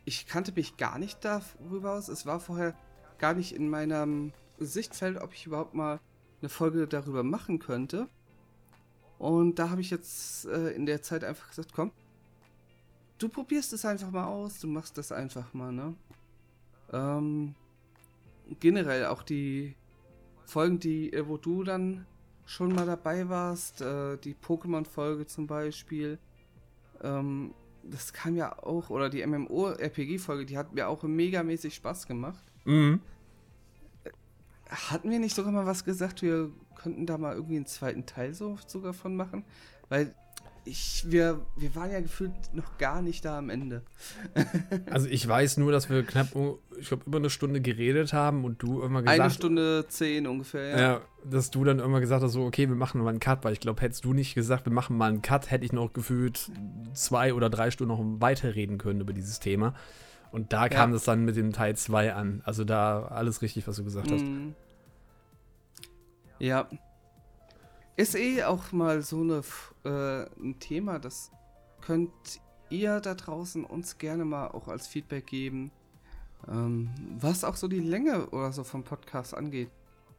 [0.05, 2.09] ich kannte mich gar nicht darüber aus.
[2.09, 2.75] Es war vorher
[3.17, 5.99] gar nicht in meinem Sichtfeld, ob ich überhaupt mal
[6.41, 8.07] eine Folge darüber machen könnte.
[9.17, 11.91] Und da habe ich jetzt äh, in der Zeit einfach gesagt, komm,
[13.17, 15.95] du probierst es einfach mal aus, du machst das einfach mal, ne?
[16.91, 17.55] Ähm,
[18.59, 19.75] generell auch die
[20.45, 22.05] Folgen, die, äh, wo du dann
[22.51, 26.19] schon mal dabei warst, äh, die Pokémon-Folge zum Beispiel,
[27.01, 32.43] ähm, das kam ja auch, oder die MMO-RPG-Folge, die hat mir auch megamäßig Spaß gemacht.
[32.65, 32.99] Mhm.
[34.69, 38.33] Hatten wir nicht sogar mal was gesagt, wir könnten da mal irgendwie einen zweiten Teil
[38.33, 39.45] so sogar von machen?
[39.87, 40.13] Weil
[40.63, 43.81] ich, wir, wir waren ja gefühlt noch gar nicht da am Ende.
[44.91, 46.27] also ich weiß nur, dass wir knapp,
[46.79, 50.69] ich glaube, über eine Stunde geredet haben und du immer gesagt Eine Stunde zehn ungefähr,
[50.69, 50.79] ja.
[50.79, 51.01] ja.
[51.25, 53.59] dass du dann immer gesagt hast, so, okay, wir machen mal einen Cut, weil ich
[53.59, 56.51] glaube, hättest du nicht gesagt, wir machen mal einen Cut, hätte ich noch gefühlt
[56.93, 59.73] zwei oder drei Stunden noch weiterreden können über dieses Thema.
[60.31, 62.41] Und da kam es dann mit dem Teil 2 an.
[62.45, 64.23] Also da alles richtig, was du gesagt hast.
[64.23, 64.55] Mhm.
[66.39, 66.69] Ja.
[67.97, 69.41] Ist eh auch mal so eine,
[69.83, 71.31] äh, ein Thema, das
[71.81, 75.71] könnt ihr da draußen uns gerne mal auch als Feedback geben.
[76.47, 79.69] Ähm, was auch so die Länge oder so vom Podcast angeht.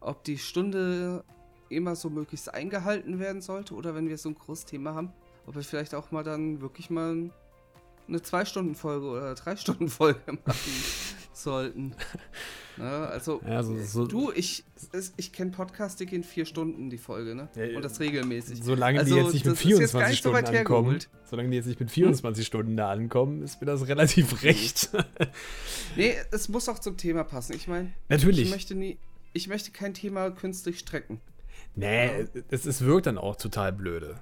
[0.00, 1.24] Ob die Stunde
[1.68, 5.12] immer so möglichst eingehalten werden sollte oder wenn wir so ein großes Thema haben,
[5.46, 7.30] ob wir vielleicht auch mal dann wirklich mal
[8.06, 10.72] eine 2-Stunden-Folge oder 3-Stunden-Folge machen
[11.32, 11.94] sollten.
[12.78, 14.64] Ja, also, ja, so, so du, ich,
[15.16, 17.48] ich kenne Podcasts, die gehen vier Stunden die Folge, ne?
[17.54, 18.62] Ja, Und das regelmäßig.
[18.62, 21.80] Solange also, die jetzt nicht mit 24 jetzt Stunden so ankommen, solange die jetzt nicht
[21.80, 22.46] mit 24 hm?
[22.46, 24.90] Stunden da ankommen, ist mir das relativ recht.
[25.96, 27.54] nee, es muss auch zum Thema passen.
[27.54, 28.42] Ich meine, natürlich.
[28.42, 28.98] Ich möchte nie,
[29.32, 31.20] ich möchte kein Thema künstlich strecken.
[31.74, 32.26] Nee, ja.
[32.50, 34.16] es, es wirkt dann auch total blöde.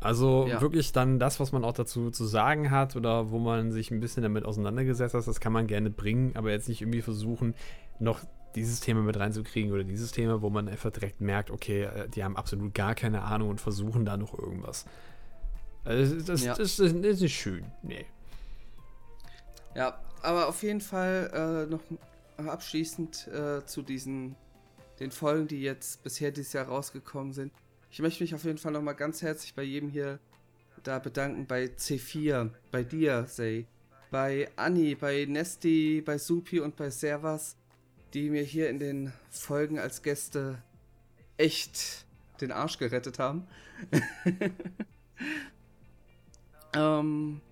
[0.00, 0.60] Also ja.
[0.60, 4.00] wirklich dann das, was man auch dazu zu sagen hat oder wo man sich ein
[4.00, 7.54] bisschen damit auseinandergesetzt hat, das kann man gerne bringen, aber jetzt nicht irgendwie versuchen,
[7.98, 8.20] noch
[8.54, 12.24] dieses Thema mit reinzukriegen oder dieses Thema, wo man einfach direkt merkt, okay, äh, die
[12.24, 14.86] haben absolut gar keine Ahnung und versuchen da noch irgendwas.
[15.84, 16.54] Also das, ja.
[16.54, 17.64] das, das, das, ist nicht schön.
[17.82, 18.06] Nee.
[19.74, 21.82] Ja, aber auf jeden Fall äh, noch
[22.48, 24.34] abschließend äh, zu diesen
[25.00, 27.52] den Folgen, die jetzt bisher dieses Jahr rausgekommen sind.
[27.90, 30.18] Ich möchte mich auf jeden Fall nochmal ganz herzlich bei jedem hier
[30.82, 33.66] da bedanken, bei C4, bei dir, Say,
[34.10, 37.56] bei Anni, bei Nesti, bei Supi und bei Servas
[38.16, 40.62] die mir hier in den Folgen als Gäste
[41.36, 42.06] echt
[42.40, 43.46] den Arsch gerettet haben.
[46.74, 47.42] ähm,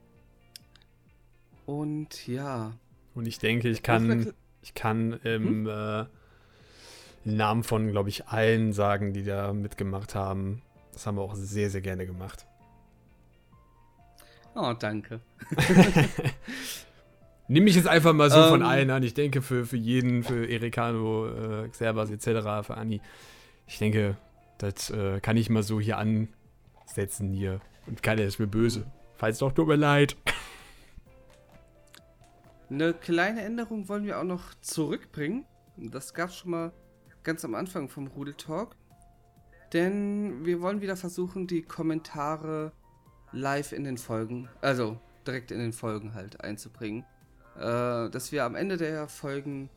[1.66, 2.72] und ja.
[3.14, 5.68] Und ich denke, ich kann, ich kann im hm?
[5.68, 6.06] äh,
[7.26, 10.62] Namen von, glaube ich, allen sagen, die da mitgemacht haben.
[10.94, 12.46] Das haben wir auch sehr, sehr gerne gemacht.
[14.54, 15.20] Oh, danke.
[17.46, 18.66] Nimm mich jetzt einfach mal so um, von ähm.
[18.66, 19.02] allen an.
[19.02, 23.00] Ich denke, für, für jeden, für Ericano, äh, Xerbas etc., für Anni,
[23.66, 24.16] ich denke,
[24.58, 27.60] das äh, kann ich mal so hier ansetzen hier.
[27.86, 28.86] Und keiner ist mir böse.
[29.16, 30.16] Falls doch, tut mir leid.
[32.70, 35.44] Eine kleine Änderung wollen wir auch noch zurückbringen.
[35.76, 36.72] Das gab es schon mal
[37.22, 38.74] ganz am Anfang vom Rudel Talk.
[39.72, 42.72] Denn wir wollen wieder versuchen, die Kommentare
[43.32, 47.04] live in den Folgen, also direkt in den Folgen halt einzubringen.
[47.56, 49.70] Äh, dass wir am Ende der Folgen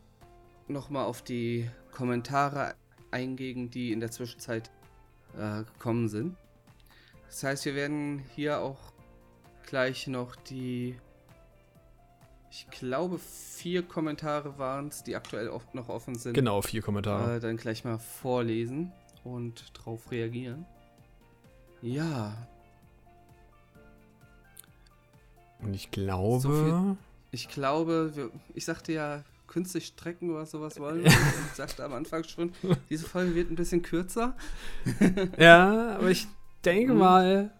[0.68, 2.76] nochmal auf die Kommentare
[3.12, 4.72] eingehen, die in der Zwischenzeit
[5.38, 6.36] äh, gekommen sind.
[7.28, 8.80] Das heißt, wir werden hier auch
[9.66, 10.98] gleich noch die,
[12.50, 16.34] ich glaube, vier Kommentare waren es, die aktuell oft noch offen sind.
[16.34, 17.36] Genau, vier Kommentare.
[17.36, 18.92] Äh, dann gleich mal vorlesen
[19.24, 20.66] und drauf reagieren.
[21.82, 22.48] Ja.
[25.60, 26.42] Und ich glaube.
[26.42, 26.98] So
[27.38, 31.06] ich glaube, wir, ich sagte ja, künstlich strecken oder sowas wollen.
[31.06, 31.14] ich
[31.54, 32.52] sagte am Anfang schon,
[32.90, 34.36] diese Folge wird ein bisschen kürzer.
[35.38, 36.28] ja, aber ich
[36.66, 37.52] denke Und mal,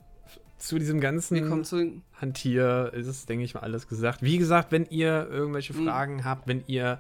[0.58, 4.24] zu diesem ganzen zu Hantier ist es, denke ich mal, alles gesagt.
[4.24, 5.86] Wie gesagt, wenn ihr irgendwelche mhm.
[5.86, 7.00] Fragen habt, wenn ihr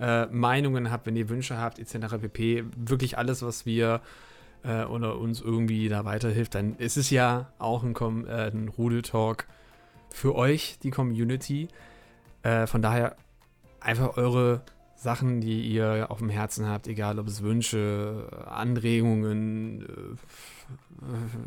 [0.00, 2.16] äh, Meinungen habt, wenn ihr Wünsche habt, etc.
[2.20, 4.00] pp, wirklich alles, was wir
[4.64, 7.94] äh, oder uns irgendwie da weiterhilft, dann ist es ja auch ein,
[8.26, 9.46] äh, ein Rudeltalk
[10.10, 11.68] für euch, die Community.
[12.42, 13.16] Äh, von daher
[13.80, 14.62] einfach eure
[14.96, 20.18] Sachen, die ihr auf dem Herzen habt, egal ob es Wünsche, Anregungen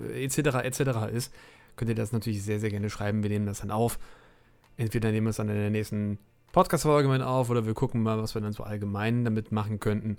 [0.09, 0.37] äh, etc.
[0.63, 1.11] etc.
[1.11, 1.33] ist,
[1.75, 3.23] könnt ihr das natürlich sehr, sehr gerne schreiben.
[3.23, 3.99] Wir nehmen das dann auf.
[4.77, 6.17] Entweder nehmen wir es dann in der nächsten
[6.53, 10.17] Podcast-Folge mit auf oder wir gucken mal, was wir dann so allgemein damit machen könnten.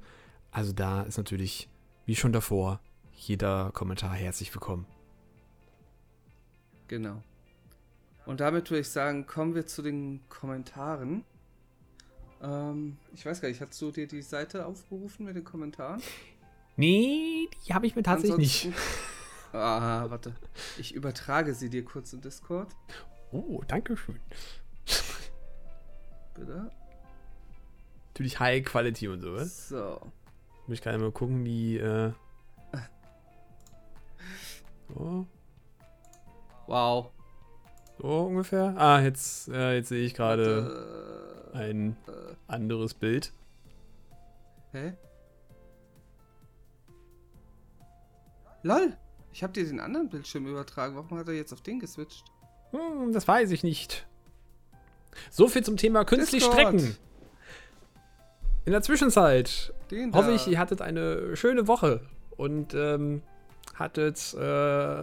[0.50, 1.68] Also da ist natürlich,
[2.04, 2.80] wie schon davor,
[3.14, 4.86] jeder Kommentar herzlich willkommen.
[6.88, 7.22] Genau.
[8.26, 11.24] Und damit würde ich sagen, kommen wir zu den Kommentaren.
[12.42, 16.02] Ähm, ich weiß gar nicht, hast du dir die Seite aufgerufen mit den Kommentaren?
[16.76, 18.78] Nee, die habe ich mir tatsächlich Ansonsten, nicht.
[19.52, 20.34] Ah, warte.
[20.78, 22.74] Ich übertrage sie dir kurz im Discord.
[23.32, 24.18] Oh, danke schön.
[26.34, 26.70] Bitte?
[28.08, 29.68] Natürlich High Quality und so, was?
[29.68, 30.00] So.
[30.66, 31.78] Muss ich gerade mal gucken, wie.
[31.78, 32.12] Äh...
[34.88, 35.26] So.
[36.68, 37.10] Wow.
[37.98, 38.74] So ungefähr.
[38.76, 42.34] Ah, jetzt, äh, jetzt sehe ich gerade ein äh.
[42.48, 43.32] anderes Bild.
[44.72, 44.94] Hä?
[48.62, 48.96] LOL!
[49.32, 50.94] Ich habe dir den anderen Bildschirm übertragen.
[50.96, 52.24] Warum hat er jetzt auf den geswitcht?
[52.70, 54.06] Hm, das weiß ich nicht.
[55.30, 56.80] So viel zum Thema künstlich Discord.
[56.80, 56.96] strecken.
[58.64, 59.74] In der Zwischenzeit
[60.12, 62.00] hoffe ich, ihr hattet eine schöne Woche
[62.36, 63.22] und ähm,
[63.74, 65.02] hattet äh,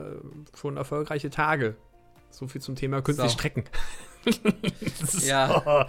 [0.55, 1.75] schon erfolgreiche Tage.
[2.31, 3.37] So viel zum Thema künstlich so.
[3.37, 3.63] strecken.
[5.25, 5.87] ja.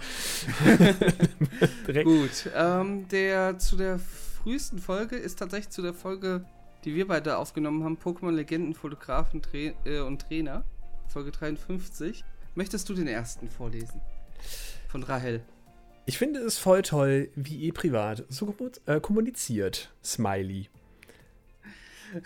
[2.03, 2.49] Gut.
[2.55, 6.45] Ähm, der zu der frühesten Folge ist tatsächlich zu der Folge,
[6.83, 10.63] die wir beide aufgenommen haben: Pokémon Legenden, Fotografen Tra äh, und Trainer.
[11.07, 12.23] Folge 53.
[12.55, 14.01] Möchtest du den ersten vorlesen?
[14.87, 15.43] Von Rahel.
[16.05, 19.93] Ich finde es voll toll, wie ihr privat so äh, kommuniziert.
[20.03, 20.69] Smiley.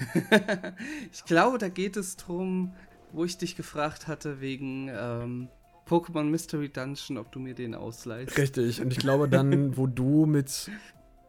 [1.11, 2.73] ich glaube, da geht es darum,
[3.11, 5.49] wo ich dich gefragt hatte wegen ähm,
[5.87, 8.37] Pokémon Mystery Dungeon, ob du mir den ausleihst.
[8.37, 10.69] Richtig, und ich glaube dann, wo du mit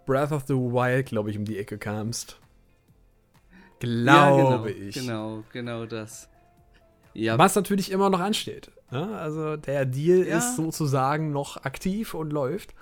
[0.07, 2.39] Breath of the Wild, glaube ich, um die Ecke kamst.
[3.81, 4.95] Glaube ja, genau, ich.
[4.95, 6.29] Genau, genau das.
[7.13, 7.39] Ja.
[7.39, 8.71] Was natürlich immer noch ansteht.
[8.91, 9.19] Ne?
[9.19, 10.39] Also der Deal ja.
[10.39, 12.75] ist sozusagen noch aktiv und läuft.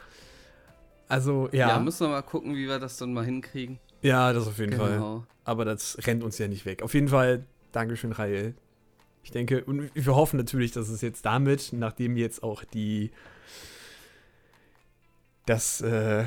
[1.08, 1.68] Also ja.
[1.68, 3.78] Ja, müssen wir mal gucken, wie wir das dann mal hinkriegen.
[4.02, 4.84] Ja, das auf jeden genau.
[4.84, 5.22] Fall.
[5.44, 6.82] Aber das rennt uns ja nicht weg.
[6.82, 8.54] Auf jeden Fall, Dankeschön, Rael.
[9.24, 13.10] Ich denke, und wir hoffen natürlich, dass es jetzt damit, nachdem jetzt auch die,
[15.46, 16.24] das, äh,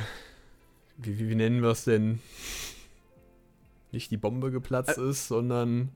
[0.98, 2.20] wie, wie nennen wir es denn?
[3.92, 5.90] Nicht die Bombe geplatzt äh, ist, sondern.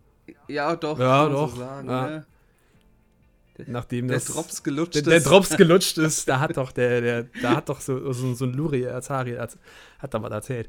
[0.47, 0.99] Ja, doch.
[0.99, 1.49] Ja, doch.
[1.49, 2.07] So sagen, ja.
[2.07, 2.25] Ne?
[3.65, 5.09] Nachdem der das, Drops gelutscht der, ist.
[5.09, 8.45] Der Drops gelutscht ist, da hat doch der, der, da hat doch so, so, so
[8.45, 9.57] ein Luri Azari hat,
[9.99, 10.67] hat da was erzählt.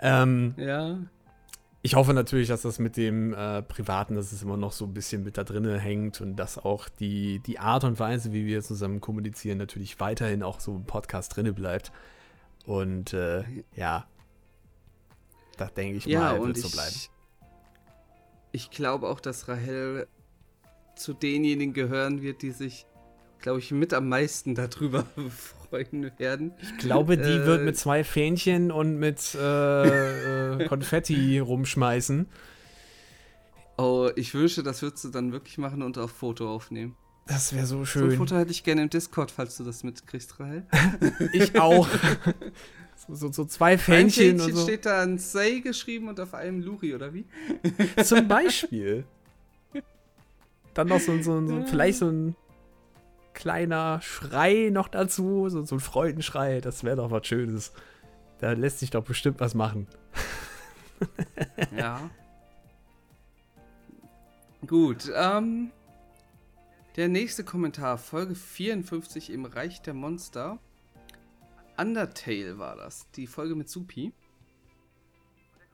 [0.00, 0.98] Ähm, ja
[1.84, 4.94] ich hoffe natürlich, dass das mit dem äh, Privaten, dass es immer noch so ein
[4.94, 8.62] bisschen mit da drin hängt und dass auch die, die Art und Weise, wie wir
[8.62, 11.92] zusammen kommunizieren, natürlich weiterhin auch so im Podcast drinne bleibt.
[12.64, 13.44] Und äh,
[13.76, 14.08] ja.
[15.58, 16.96] Da denke ich ja, mal, wird ich, so bleiben.
[18.52, 20.08] Ich glaube auch, dass Rahel
[20.96, 22.86] zu denjenigen gehören wird, die sich,
[23.40, 25.04] glaube ich, mit am meisten darüber
[25.74, 26.52] freuen werden.
[26.62, 32.26] Ich glaube, die Äh, wird mit zwei Fähnchen und mit äh, äh, Konfetti rumschmeißen.
[33.76, 36.96] Oh, ich wünsche, das würdest du dann wirklich machen und auf Foto aufnehmen.
[37.26, 38.16] Das wäre so So ein schön.
[38.16, 40.64] Foto hätte ich gerne im Discord, falls du das mitkriegst, Rahel.
[41.32, 41.88] ich auch.
[43.08, 44.62] so, so, so zwei Ein Fähnchen und Fähnchen so.
[44.62, 47.24] steht da ein Say geschrieben und auf einem Luri, oder wie?
[48.04, 49.04] Zum Beispiel.
[50.74, 52.36] Dann noch so, so, so vielleicht so ein
[53.34, 57.72] kleiner Schrei noch dazu, so, so ein Freudenschrei, das wäre doch was Schönes.
[58.38, 59.86] Da lässt sich doch bestimmt was machen.
[61.76, 62.10] Ja.
[64.66, 65.70] Gut, ähm.
[66.96, 70.58] Der nächste Kommentar, Folge 54 im Reich der Monster.
[71.76, 74.12] Undertale war das, die Folge mit Supi.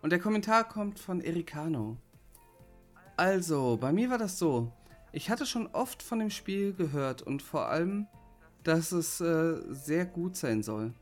[0.01, 1.99] Und der Kommentar kommt von Ericano.
[3.19, 4.73] Also, bei mir war das so.
[5.13, 8.07] Ich hatte schon oft von dem Spiel gehört und vor allem,
[8.63, 10.93] dass es äh, sehr gut sein soll.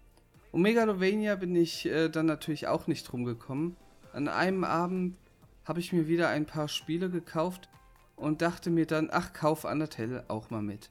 [0.50, 3.76] Um Megalovania bin ich äh, dann natürlich auch nicht rumgekommen.
[4.14, 5.18] An einem Abend
[5.66, 7.68] habe ich mir wieder ein paar Spiele gekauft
[8.16, 10.90] und dachte mir dann, ach, kauf Undertale auch mal mit.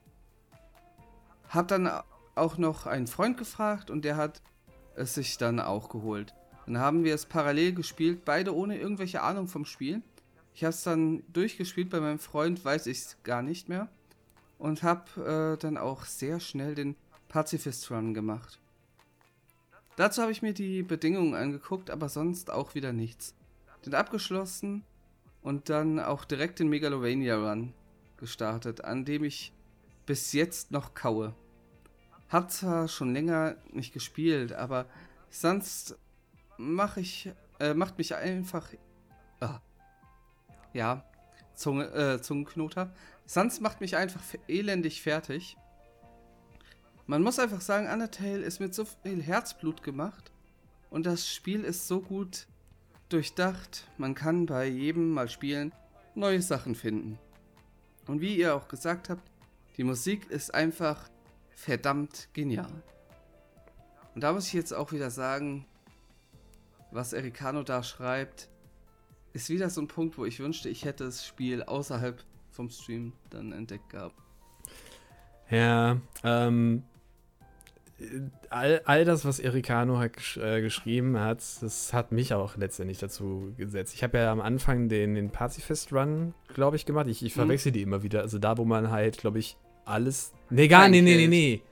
[1.48, 1.90] Hab dann
[2.36, 4.42] auch noch einen Freund gefragt und der hat
[4.94, 6.34] es sich dann auch geholt.
[6.66, 10.02] Dann haben wir es parallel gespielt, beide ohne irgendwelche Ahnung vom Spiel.
[10.58, 13.88] Ich habe es dann durchgespielt, bei meinem Freund weiß ich es gar nicht mehr.
[14.58, 16.96] Und habe äh, dann auch sehr schnell den
[17.28, 18.58] Pazifist Run gemacht.
[19.94, 23.36] Dazu habe ich mir die Bedingungen angeguckt, aber sonst auch wieder nichts.
[23.86, 24.82] Den abgeschlossen
[25.42, 27.72] und dann auch direkt den Megalovania Run
[28.16, 29.52] gestartet, an dem ich
[30.06, 31.36] bis jetzt noch kaue.
[32.30, 34.86] Hab zwar schon länger nicht gespielt, aber
[35.30, 35.96] sonst
[36.56, 38.68] mach ich, äh, macht mich einfach,
[39.38, 39.60] ah,
[40.72, 41.04] ja,
[41.54, 42.92] Zunge, äh, Zungenknoter.
[43.26, 45.56] Sonst macht mich einfach elendig fertig.
[47.06, 50.30] Man muss einfach sagen, Undertale ist mit so viel Herzblut gemacht
[50.90, 52.46] und das Spiel ist so gut
[53.08, 53.88] durchdacht.
[53.96, 55.72] Man kann bei jedem Mal spielen
[56.14, 57.18] neue Sachen finden.
[58.06, 59.30] Und wie ihr auch gesagt habt,
[59.76, 61.08] die Musik ist einfach
[61.54, 62.82] verdammt genial.
[64.14, 65.66] Und da muss ich jetzt auch wieder sagen,
[66.90, 68.48] was Ericano da schreibt,
[69.38, 73.12] ist wieder so ein Punkt, wo ich wünschte, ich hätte das Spiel außerhalb vom Stream
[73.30, 74.14] dann entdeckt gehabt.
[75.50, 76.82] Ja, ähm,
[78.50, 82.98] all, all das, was Ericano halt gesch äh, geschrieben hat, das hat mich auch letztendlich
[82.98, 83.94] dazu gesetzt.
[83.94, 87.06] Ich habe ja am Anfang den, den Pazifist Run, glaube ich, gemacht.
[87.08, 87.40] Ich, ich Mhm.
[87.40, 88.20] verwechsel die immer wieder.
[88.20, 90.32] Also da, wo man halt, glaube ich, alles.
[90.50, 91.62] Nee, gar Kein nee, nee, nee, nee.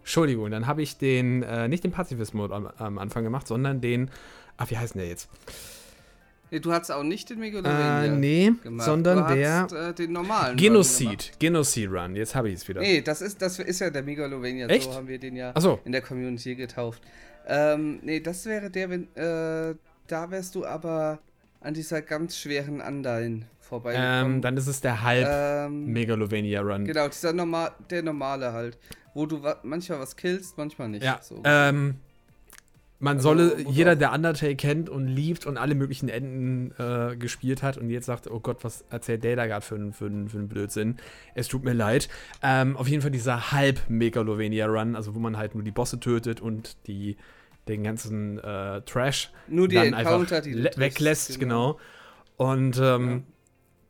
[0.00, 4.10] Entschuldigung, dann habe ich den, äh, nicht den Pazifist-Mode am, am Anfang gemacht, sondern den,
[4.56, 5.28] ach, wie heißt denn der jetzt?
[6.50, 8.86] Nee, du hast auch nicht den Megalovania Äh, nee, gemacht.
[8.86, 11.32] sondern du der hast, äh, den normalen gemacht.
[11.38, 12.80] Genocide Run, jetzt habe ich es wieder.
[12.80, 14.84] Nee, das ist, das ist ja der Megalovania, Echt?
[14.84, 17.02] so haben wir den ja Achso, in der Community getauft.
[17.46, 19.74] Ähm, nee, das wäre der, wenn, äh,
[20.06, 21.18] da wärst du aber
[21.60, 24.36] an dieser ganz schweren Anleihen vorbeigekommen.
[24.36, 26.84] ähm, dann ist es der halb ähm, Megalovania Run.
[26.84, 28.78] Genau, dieser normal, der normale halt.
[29.14, 31.02] Wo du wa manchmal was killst, manchmal nicht.
[31.04, 31.42] Ja, so.
[31.44, 31.96] ähm,
[33.00, 37.62] man Also, solle, jeder, der Undertale kennt und liebt und alle möglichen Enden äh, gespielt
[37.62, 40.28] hat und jetzt sagt, oh Gott, was erzählt der da gerade für, einen- für, einen-
[40.28, 40.96] für einen Blödsinn.
[41.36, 42.08] Es tut mir leid.
[42.42, 46.76] Ähm, auf jeden Fall dieser Halb-Megalovania-Run, also wo man halt nur die Bosse tötet und
[46.88, 47.16] die,
[47.68, 51.78] den ganzen äh, Trash Nur die dann Encounter, einfach die weglässt, genau.
[52.36, 53.20] Und ähm, Ja.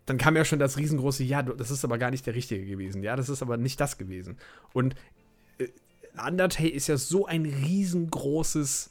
[0.07, 3.03] dann kam ja schon das riesengroße, ja, das ist aber gar nicht der richtige gewesen.
[3.03, 4.37] Ja, das ist aber nicht das gewesen.
[4.73, 4.95] Und
[5.59, 5.69] äh,
[6.27, 8.91] Undertale ist ja so ein riesengroßes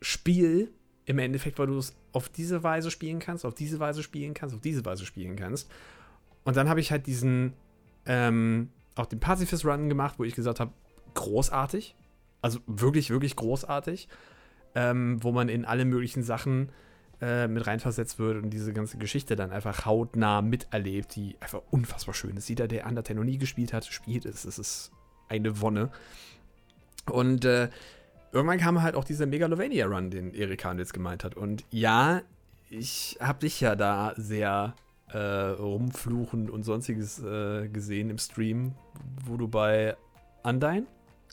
[0.00, 0.72] Spiel
[1.06, 4.54] im Endeffekt, weil du es auf diese Weise spielen kannst, auf diese Weise spielen kannst,
[4.54, 5.70] auf diese Weise spielen kannst.
[6.44, 7.54] Und dann habe ich halt diesen,
[8.06, 10.72] ähm, auch den Pacifist Run gemacht, wo ich gesagt habe,
[11.14, 11.94] großartig.
[12.42, 14.08] Also wirklich, wirklich großartig.
[14.74, 16.68] Ähm, wo man in alle möglichen Sachen
[17.20, 22.14] äh, mit reinversetzt wird und diese ganze Geschichte dann einfach hautnah miterlebt, die einfach unfassbar
[22.14, 22.48] schön ist.
[22.48, 24.44] Jeder, der Undertale noch nie gespielt hat, spielt es.
[24.44, 24.92] Es ist
[25.28, 25.90] eine Wonne.
[27.06, 27.70] Und äh,
[28.32, 31.34] irgendwann kam halt auch dieser Megalovania-Run, den Erika jetzt gemeint hat.
[31.36, 32.22] Und ja,
[32.70, 34.74] ich habe dich ja da sehr
[35.12, 38.74] äh, rumfluchen und sonstiges äh, gesehen im Stream,
[39.24, 39.96] wo du bei
[40.42, 40.86] Undyne?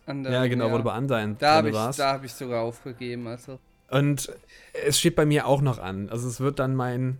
[0.05, 1.99] Andere, ja, genau, wo du bei Undyne Da habe drin ich, warst.
[1.99, 3.59] da hab ich sogar aufgegeben, also.
[3.89, 4.33] Und
[4.85, 6.09] es steht bei mir auch noch an.
[6.09, 7.19] Also es wird dann mein,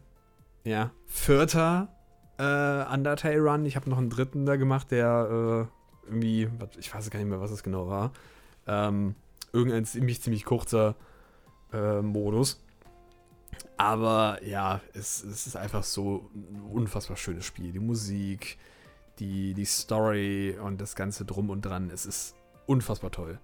[0.64, 1.90] ja, vierter
[2.38, 2.44] äh,
[2.94, 3.66] Undertale-Run.
[3.66, 5.68] Ich habe noch einen dritten da gemacht, der
[6.08, 8.12] äh, irgendwie, was- ich weiß gar nicht mehr, was es genau war.
[8.68, 9.16] Ähm,
[9.56, 10.96] irgendein ziemlich, ziemlich kurzer
[11.74, 12.62] äh, Modus.
[13.78, 17.72] Aber ja, es, es ist einfach so ein unfassbar schönes Spiel.
[17.72, 18.58] Die Musik,
[19.20, 21.90] die, die Story und das Ganze drum und dran.
[21.90, 22.36] Es ist
[22.66, 23.40] unfassbar toll.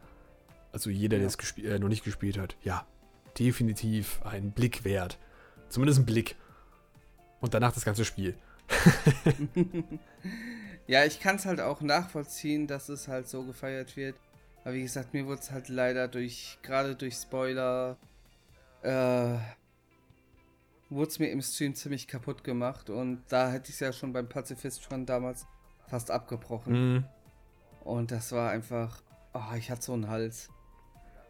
[0.72, 1.28] Also jeder, ja.
[1.28, 2.86] der es äh, noch nicht gespielt hat, ja,
[3.40, 5.18] definitiv ein Blick wert.
[5.70, 6.36] Zumindest ein Blick.
[7.40, 8.36] Und danach das ganze Spiel.
[10.88, 14.16] ja, ich kann es halt auch nachvollziehen, dass es halt so gefeiert wird.
[14.64, 17.98] Aber wie gesagt, mir wurde es halt leider durch, gerade durch Spoiler,
[18.84, 19.38] äh,
[20.90, 22.90] wurde es mir im Stream ziemlich kaputt gemacht.
[22.90, 25.46] Und da hätte ich es ja schon beim Pazifist schon damals
[25.88, 26.94] fast abgebrochen.
[26.94, 27.06] Mhm.
[27.84, 29.02] Und das war einfach,
[29.34, 30.50] oh, ich hatte so einen Hals.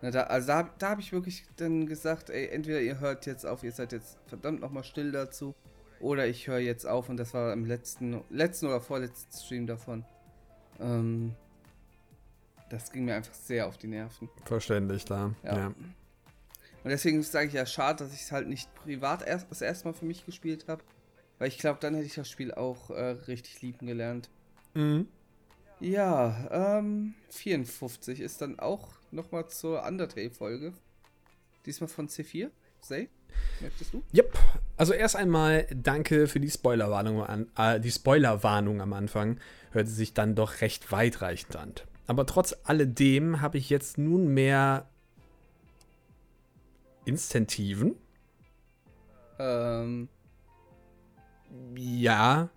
[0.02, 3.46] Na, da, also da, da habe ich wirklich dann gesagt, ey, entweder ihr hört jetzt
[3.46, 5.56] auf, ihr seid jetzt verdammt nochmal still dazu.
[6.00, 10.04] Oder ich höre jetzt auf und das war im letzten, letzten oder vorletzten Stream davon.
[10.80, 11.36] Ähm,
[12.72, 14.30] das ging mir einfach sehr auf die Nerven.
[14.46, 15.36] Verständlich, klar.
[15.44, 15.58] Ja.
[15.58, 15.68] ja.
[15.68, 19.88] Und deswegen sage ich ja schade, dass ich es halt nicht privat erst, das erste
[19.88, 20.84] Mal für mich gespielt habe.
[21.38, 24.30] Weil ich glaube, dann hätte ich das Spiel auch äh, richtig lieben gelernt.
[24.74, 25.08] Mhm.
[25.80, 30.74] Ja, ähm, 54 ist dann auch nochmal zur Undertale-Folge.
[31.66, 32.52] Diesmal von C4.
[32.82, 33.10] Say,
[33.60, 34.04] möchtest du?
[34.16, 34.38] Yep.
[34.78, 39.40] Also erst einmal danke für die Spoilerwarnung an, äh, die Spoilerwarnung am Anfang.
[39.72, 41.74] Hörte sich dann doch recht weitreichend an.
[42.08, 44.88] Aber trotz alledem habe ich jetzt nunmehr
[47.06, 47.96] Instantiven.
[49.40, 50.08] Ähm.
[51.76, 52.50] Ja.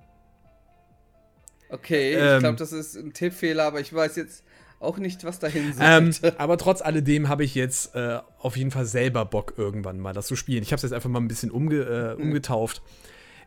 [1.69, 4.45] Okay, ähm, ich glaube, das ist ein Tippfehler, aber ich weiß jetzt
[4.81, 8.85] auch nicht, was dahin ähm, aber trotz alledem habe ich jetzt äh, auf jeden Fall
[8.85, 10.63] selber Bock, irgendwann mal das zu spielen.
[10.63, 12.31] Ich habe es jetzt einfach mal ein bisschen umge äh, mhm.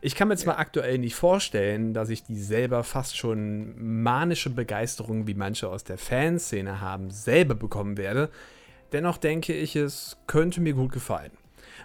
[0.00, 0.60] Ich kann mir zwar ja.
[0.60, 5.98] aktuell nicht vorstellen, dass ich die selber fast schon manische Begeisterung, wie manche aus der
[5.98, 8.30] Fanszene haben, selber bekommen werde.
[8.92, 11.32] Dennoch denke ich, es könnte mir gut gefallen.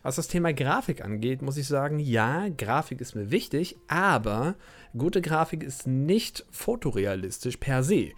[0.03, 4.55] Was das Thema Grafik angeht, muss ich sagen, ja, Grafik ist mir wichtig, aber
[4.97, 8.11] gute Grafik ist nicht fotorealistisch per se.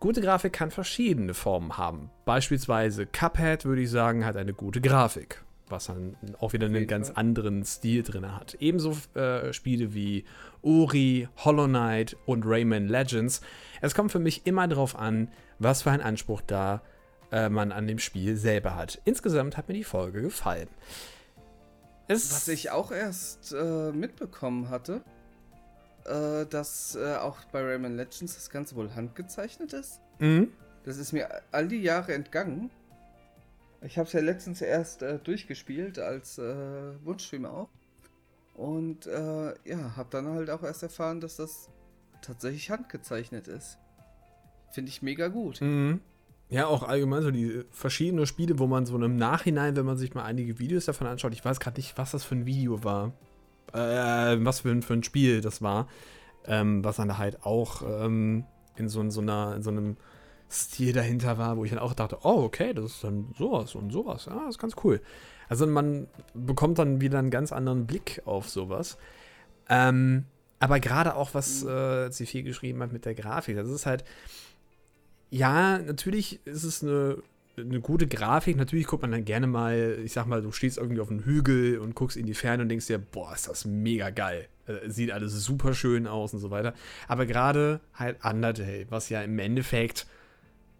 [0.00, 2.10] Gute Grafik kann verschiedene Formen haben.
[2.24, 7.10] Beispielsweise Cuphead, würde ich sagen, hat eine gute Grafik, was dann auch wieder einen ganz
[7.10, 8.54] anderen Stil drin hat.
[8.60, 10.24] Ebenso äh, Spiele wie
[10.62, 13.40] Ori, Hollow Knight und Rayman Legends.
[13.80, 16.82] Es kommt für mich immer darauf an, was für ein Anspruch da
[17.32, 19.00] äh, man an dem Spiel selber hat.
[19.04, 20.68] Insgesamt hat mir die Folge gefallen.
[22.06, 25.02] Es was ich auch erst äh, mitbekommen hatte,
[26.04, 30.00] äh, dass äh, auch bei Rayman Legends das Ganze wohl handgezeichnet ist.
[30.18, 30.52] Mhm.
[30.84, 32.70] Das ist mir all die Jahre entgangen.
[33.84, 37.68] Ich habe es ja letztens erst äh, durchgespielt als äh, Wunschstreamer auch.
[38.54, 41.68] Und äh, ja, habe dann halt auch erst erfahren, dass das
[42.22, 43.78] tatsächlich handgezeichnet ist.
[44.70, 45.60] Finde ich mega gut.
[45.60, 46.00] Mhm.
[46.48, 50.14] Ja, auch allgemein so die verschiedenen Spiele, wo man so im Nachhinein, wenn man sich
[50.14, 53.12] mal einige Videos davon anschaut, ich weiß gerade nicht, was das für ein Video war
[53.74, 55.88] äh, was für ein, für ein Spiel das war,
[56.46, 58.44] ähm, was dann halt auch ähm,
[58.76, 59.96] in, so, in, so einer, in so einem
[60.54, 63.90] Stil dahinter war, wo ich dann auch dachte, oh, okay, das ist dann sowas und
[63.90, 64.26] sowas.
[64.26, 65.00] Ja, das ist ganz cool.
[65.48, 68.96] Also man bekommt dann wieder einen ganz anderen Blick auf sowas.
[69.68, 70.24] Ähm,
[70.60, 71.66] aber gerade auch, was äh,
[72.08, 74.04] C4 geschrieben hat mit der Grafik, das ist halt,
[75.30, 77.18] ja, natürlich ist es eine
[77.56, 78.56] eine gute Grafik.
[78.56, 81.78] Natürlich guckt man dann gerne mal, ich sag mal, du stehst irgendwie auf einem Hügel
[81.78, 84.48] und guckst in die Ferne und denkst dir, boah, ist das mega geil.
[84.66, 86.74] Äh, sieht alles super schön aus und so weiter.
[87.08, 90.06] Aber gerade halt Undertale, was ja im Endeffekt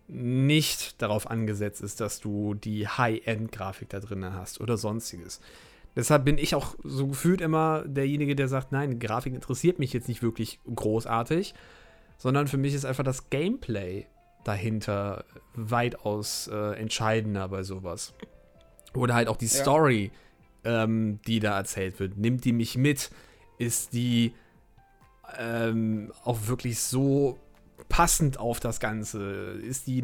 [0.06, 5.40] nicht darauf angesetzt ist, dass du die High-End-Grafik da drin hast oder sonstiges.
[5.96, 10.08] Deshalb bin ich auch so gefühlt immer derjenige, der sagt, nein, Grafik interessiert mich jetzt
[10.08, 11.54] nicht wirklich großartig,
[12.18, 14.06] sondern für mich ist einfach das Gameplay
[14.42, 15.24] dahinter
[15.54, 18.12] weitaus äh, entscheidender bei sowas.
[18.94, 19.62] Oder halt auch die ja.
[19.62, 20.10] Story,
[20.64, 22.16] ähm, die da erzählt wird.
[22.16, 23.10] Nimmt die mich mit?
[23.58, 24.34] Ist die
[25.38, 27.38] ähm, auch wirklich so
[27.88, 29.52] passend auf das Ganze?
[29.62, 30.02] Ist die,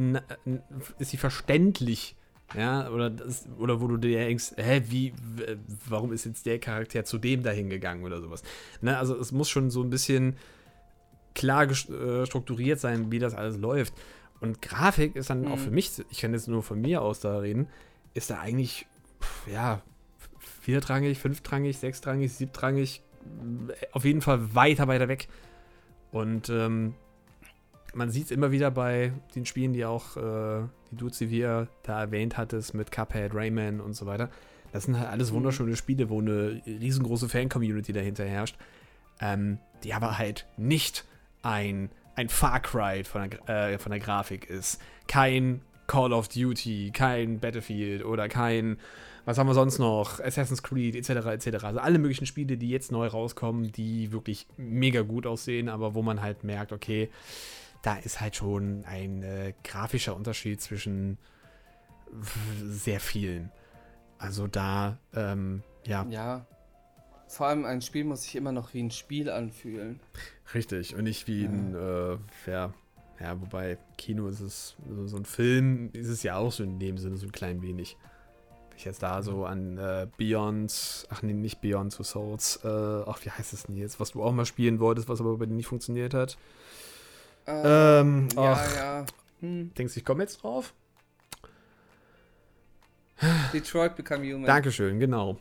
[0.98, 2.16] ist die verständlich?
[2.54, 5.12] Ja, oder, das, oder wo du dir denkst, hä, wie,
[5.88, 8.42] warum ist jetzt der Charakter zu dem dahin gegangen oder sowas?
[8.80, 10.36] Ne, also es muss schon so ein bisschen
[11.34, 13.94] klar äh, strukturiert sein, wie das alles läuft.
[14.40, 15.52] Und Grafik ist dann mhm.
[15.52, 17.68] auch für mich, ich kann jetzt nur von mir aus da reden,
[18.14, 18.86] ist da eigentlich,
[19.50, 19.82] ja,
[20.38, 23.02] viertrangig, fünftrangig, sechstrangig, siebtrangig,
[23.92, 25.28] auf jeden Fall weiter, weiter weg.
[26.10, 26.94] Und ähm,
[27.94, 32.00] man sieht es immer wieder bei den Spielen, die auch, äh, die du Zivir da
[32.00, 34.30] erwähnt hattest, mit Cuphead, Rayman und so weiter.
[34.72, 35.36] Das sind halt alles mhm.
[35.36, 38.56] wunderschöne Spiele, wo eine riesengroße Fan-Community dahinter herrscht,
[39.20, 41.04] ähm, die aber halt nicht
[41.42, 44.80] ein ein Far Cry von der, äh, von der Grafik ist.
[45.06, 48.78] Kein Call of Duty, kein Battlefield oder kein
[49.24, 50.18] was haben wir sonst noch?
[50.18, 51.64] Assassin's Creed, etc., etc.
[51.64, 56.02] Also alle möglichen Spiele, die jetzt neu rauskommen, die wirklich mega gut aussehen, aber wo
[56.02, 57.10] man halt merkt, okay,
[57.82, 61.18] da ist halt schon ein äh, grafischer Unterschied zwischen
[62.62, 63.50] sehr vielen.
[64.18, 66.06] Also da, ähm, ja.
[66.10, 66.46] Ja.
[67.28, 70.00] Vor allem ein Spiel muss sich immer noch wie ein Spiel anfühlen.
[70.52, 71.48] Richtig, und nicht wie ja.
[71.48, 72.74] ein, äh, ja,
[73.20, 76.78] ja, wobei Kino ist es, so, so, ein Film ist es ja auch so in
[76.78, 77.96] dem Sinne so ein klein wenig.
[78.68, 82.68] Wenn ich jetzt da so an äh, Beyond, ach nee, nicht Beyond Two Souls, äh,
[82.68, 85.46] ach, wie heißt es denn jetzt, was du auch mal spielen wolltest, was aber bei
[85.46, 86.36] dir nicht funktioniert hat.
[87.46, 89.06] Ähm, ähm ja, ach, ja.
[89.40, 89.74] Hm.
[89.74, 90.74] Denkst du, ich komme jetzt drauf?
[93.52, 94.46] Detroit Become Human.
[94.46, 95.38] Dankeschön, genau.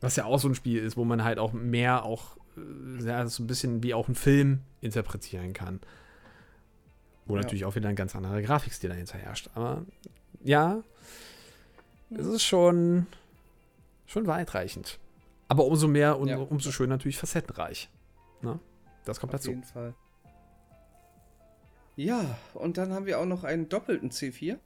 [0.00, 3.26] Was ja auch so ein Spiel ist, wo man halt auch mehr auch äh, ja,
[3.26, 5.80] so ein bisschen wie auch ein Film interpretieren kann.
[7.26, 7.42] Wo ja.
[7.42, 9.50] natürlich auch wieder ein ganz anderer Grafikstil dahinter herrscht.
[9.54, 9.84] Aber
[10.42, 10.82] ja,
[12.10, 13.06] es ist schon,
[14.06, 14.98] schon weitreichend.
[15.48, 16.38] Aber umso mehr und ja.
[16.38, 17.90] umso schöner natürlich facettenreich.
[18.42, 18.58] Ne?
[19.04, 19.50] Das kommt Auf dazu.
[19.50, 19.94] Auf jeden Fall.
[21.98, 24.56] Ja, und dann haben wir auch noch einen doppelten C4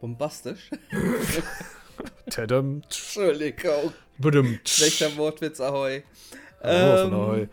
[0.00, 0.70] bombastisch.
[2.30, 2.80] Tadam.
[2.82, 3.92] Entschuldigung.
[4.16, 4.58] Badum.
[4.64, 6.02] Schlechter Wortwitz, ahoi.
[6.62, 7.48] Ähm, ahoi.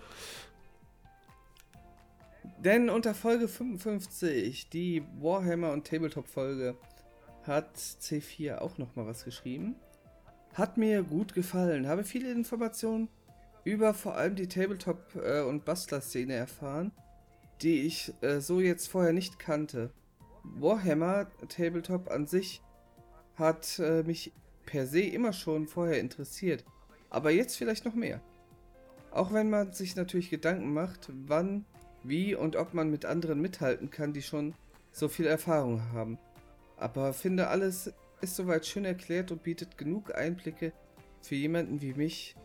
[2.60, 6.78] Denn unter Folge 55, die Warhammer und Tabletop-Folge,
[7.44, 9.76] hat C4 auch nochmal was geschrieben.
[10.54, 13.10] Hat mir gut gefallen, habe viele Informationen
[13.66, 16.94] über vor allem die Tabletop- äh, und Bastler-Szene erfahren,
[17.62, 19.92] die ich äh, so jetzt vorher nicht kannte.
[20.44, 22.62] Warhammer Tabletop an sich
[23.36, 24.34] hat äh, mich
[24.66, 26.66] per se immer schon vorher interessiert,
[27.10, 28.22] aber jetzt vielleicht noch mehr.
[29.12, 31.66] Auch wenn man sich natürlich Gedanken macht, wann,
[32.04, 34.54] wie und ob man mit anderen mithalten kann, die schon
[34.92, 36.18] so viel Erfahrung haben.
[36.78, 40.74] Aber finde alles ist soweit schön erklärt und bietet genug Einblicke
[41.22, 42.36] für jemanden wie mich,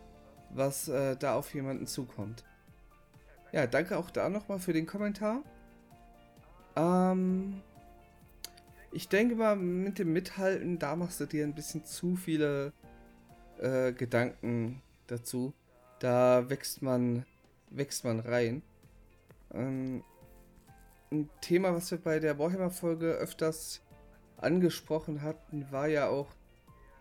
[0.51, 2.45] was äh, da auf jemanden zukommt.
[3.57, 5.43] Ja, danke auch da nochmal für den Kommentar.
[6.77, 7.63] Ähm,
[8.93, 12.75] ich denke mal, mit dem Mithalten, da machst du dir ein bisschen zu viele
[13.59, 15.55] äh, Gedanken dazu.
[16.01, 17.25] Da wächst man,
[17.71, 18.61] wächst man rein.
[19.55, 20.05] Ähm,
[21.11, 23.81] ein Thema, was wir bei der Warhammer-Folge öfters
[24.37, 26.29] angesprochen hatten, war ja auch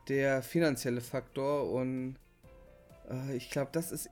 [0.07, 2.15] der finanzielle Faktor und
[3.11, 4.09] äh, ich glaube, das ist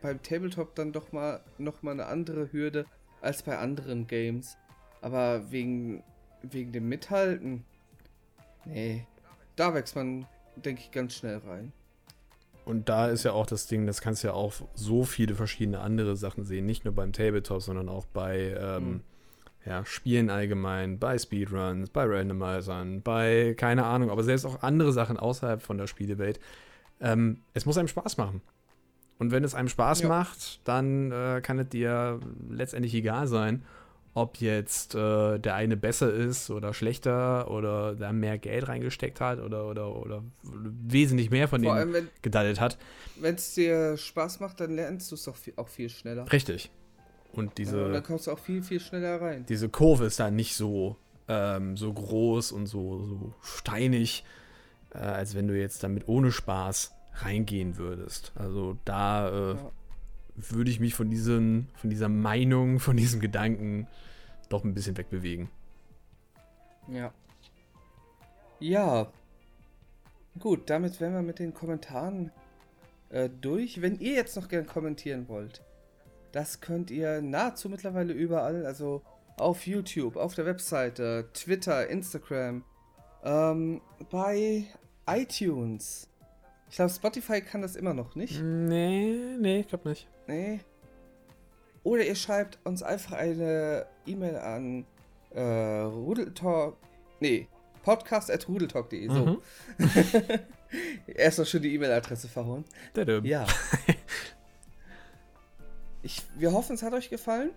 [0.00, 2.86] beim Tabletop dann doch mal noch mal eine andere Hürde
[3.20, 4.56] als bei anderen Games.
[5.00, 6.02] Aber wegen
[6.42, 7.64] wegen dem Mithalten.
[8.64, 9.06] Nee,
[9.56, 10.26] da wächst man,
[10.56, 11.72] denke ich, ganz schnell rein.
[12.64, 15.80] Und da ist ja auch das Ding, das kannst du ja auch so viele verschiedene
[15.80, 16.66] andere Sachen sehen.
[16.66, 19.00] Nicht nur beim Tabletop, sondern auch bei ähm, mhm.
[19.64, 25.16] ja, Spielen allgemein, bei Speedruns, bei Randomizern, bei keine Ahnung, aber selbst auch andere Sachen
[25.16, 26.40] außerhalb von der Spielewelt.
[27.00, 28.42] Ähm, es muss einem Spaß machen.
[29.18, 30.08] Und wenn es einem Spaß ja.
[30.08, 33.64] macht, dann äh, kann es dir letztendlich egal sein,
[34.14, 39.40] ob jetzt äh, der eine besser ist oder schlechter oder da mehr Geld reingesteckt hat
[39.40, 42.78] oder, oder, oder wesentlich mehr von Vor dem gedallt hat.
[43.20, 46.30] Wenn es dir Spaß macht, dann lernst du es auch viel, auch viel schneller.
[46.32, 46.70] Richtig.
[47.32, 47.80] Und diese.
[47.80, 49.44] Ja, dann kommst du auch viel, viel schneller rein.
[49.48, 50.96] Diese Kurve ist da nicht so,
[51.28, 54.24] ähm, so groß und so, so steinig,
[54.94, 58.32] äh, als wenn du jetzt damit ohne Spaß reingehen würdest.
[58.34, 59.70] Also da äh, ja.
[60.36, 63.86] würde ich mich von, diesen, von dieser Meinung, von diesem Gedanken
[64.48, 65.48] doch ein bisschen wegbewegen.
[66.88, 67.12] Ja.
[68.60, 69.12] Ja.
[70.38, 72.30] Gut, damit wären wir mit den Kommentaren
[73.10, 73.82] äh, durch.
[73.82, 75.62] Wenn ihr jetzt noch gern kommentieren wollt,
[76.32, 79.02] das könnt ihr nahezu mittlerweile überall, also
[79.36, 82.64] auf YouTube, auf der Webseite, Twitter, Instagram,
[83.24, 84.66] ähm, bei
[85.06, 86.07] iTunes.
[86.70, 88.40] Ich glaube, Spotify kann das immer noch nicht.
[88.42, 90.06] Nee, nee, ich glaube nicht.
[90.26, 90.60] Nee.
[91.82, 94.86] Oder ihr schreibt uns einfach eine E-Mail an
[95.30, 96.76] äh, rudeltalk.
[97.20, 97.48] Nee,
[97.82, 99.08] podcast at rudeltalk.de.
[99.08, 99.42] So.
[99.78, 99.78] Mhm.
[101.06, 102.64] Erst noch schon die E-Mail-Adresse verhauen.
[103.24, 103.46] Ja.
[106.02, 107.50] ich, wir hoffen, es hat euch gefallen.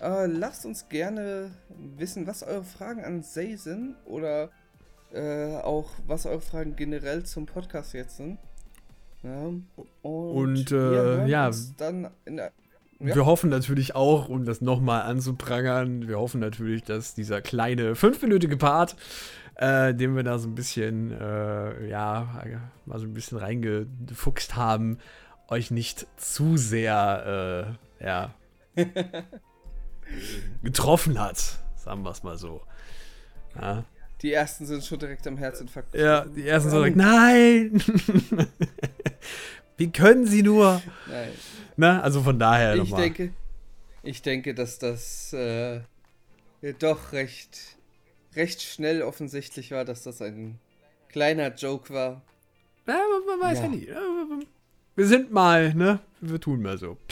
[0.00, 4.50] Äh, lasst uns gerne wissen, was eure Fragen an Say sind oder
[5.12, 8.38] äh, auch was eure Fragen generell zum Podcast jetzt sind.
[9.22, 9.66] Ja, und,
[10.02, 12.50] und äh, ja, der, ja.
[12.98, 18.56] wir hoffen natürlich auch, um das nochmal anzuprangern, wir hoffen natürlich, dass dieser kleine fünfminütige
[18.56, 18.96] Part,
[19.56, 22.42] äh, den wir da so ein bisschen, äh, ja,
[22.84, 24.98] mal so ein bisschen reingefuchst haben,
[25.46, 28.34] euch nicht zu sehr, äh, ja,
[30.64, 32.62] getroffen hat, sagen wir es mal so.
[33.54, 33.84] Ja.
[34.22, 35.94] Die ersten sind schon direkt am Herzinfarkt.
[35.94, 37.82] Ja, die ersten sind direkt, nein!
[39.76, 40.80] Wie können sie nur?
[41.08, 41.30] Nein.
[41.76, 43.02] Na, also von daher Ich nochmal.
[43.02, 43.32] denke,
[44.04, 45.80] ich denke, dass das äh,
[46.78, 47.58] doch recht,
[48.36, 50.60] recht schnell offensichtlich war, dass das ein
[51.08, 52.22] kleiner Joke war.
[52.86, 53.64] Ja, man, man weiß ja.
[53.64, 53.70] Ja.
[53.70, 53.88] nie.
[54.94, 55.98] Wir sind mal, ne?
[56.20, 56.96] Wir tun mal so.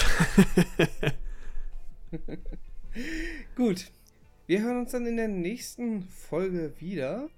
[3.56, 3.86] Gut.
[4.50, 7.28] Wir hören uns dann in der nächsten Folge wieder.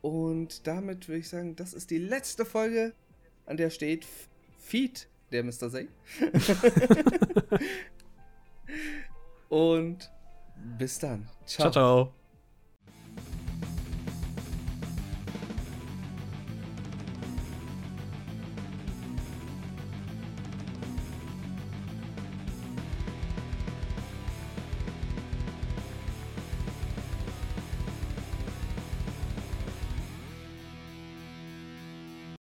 [0.00, 2.92] Und damit würde ich sagen, das ist die letzte Folge,
[3.46, 4.06] an der steht
[4.60, 5.68] Feed der Mr.
[5.68, 5.88] Say.
[9.48, 10.08] Und
[10.78, 11.28] bis dann.
[11.46, 12.12] Ciao, ciao.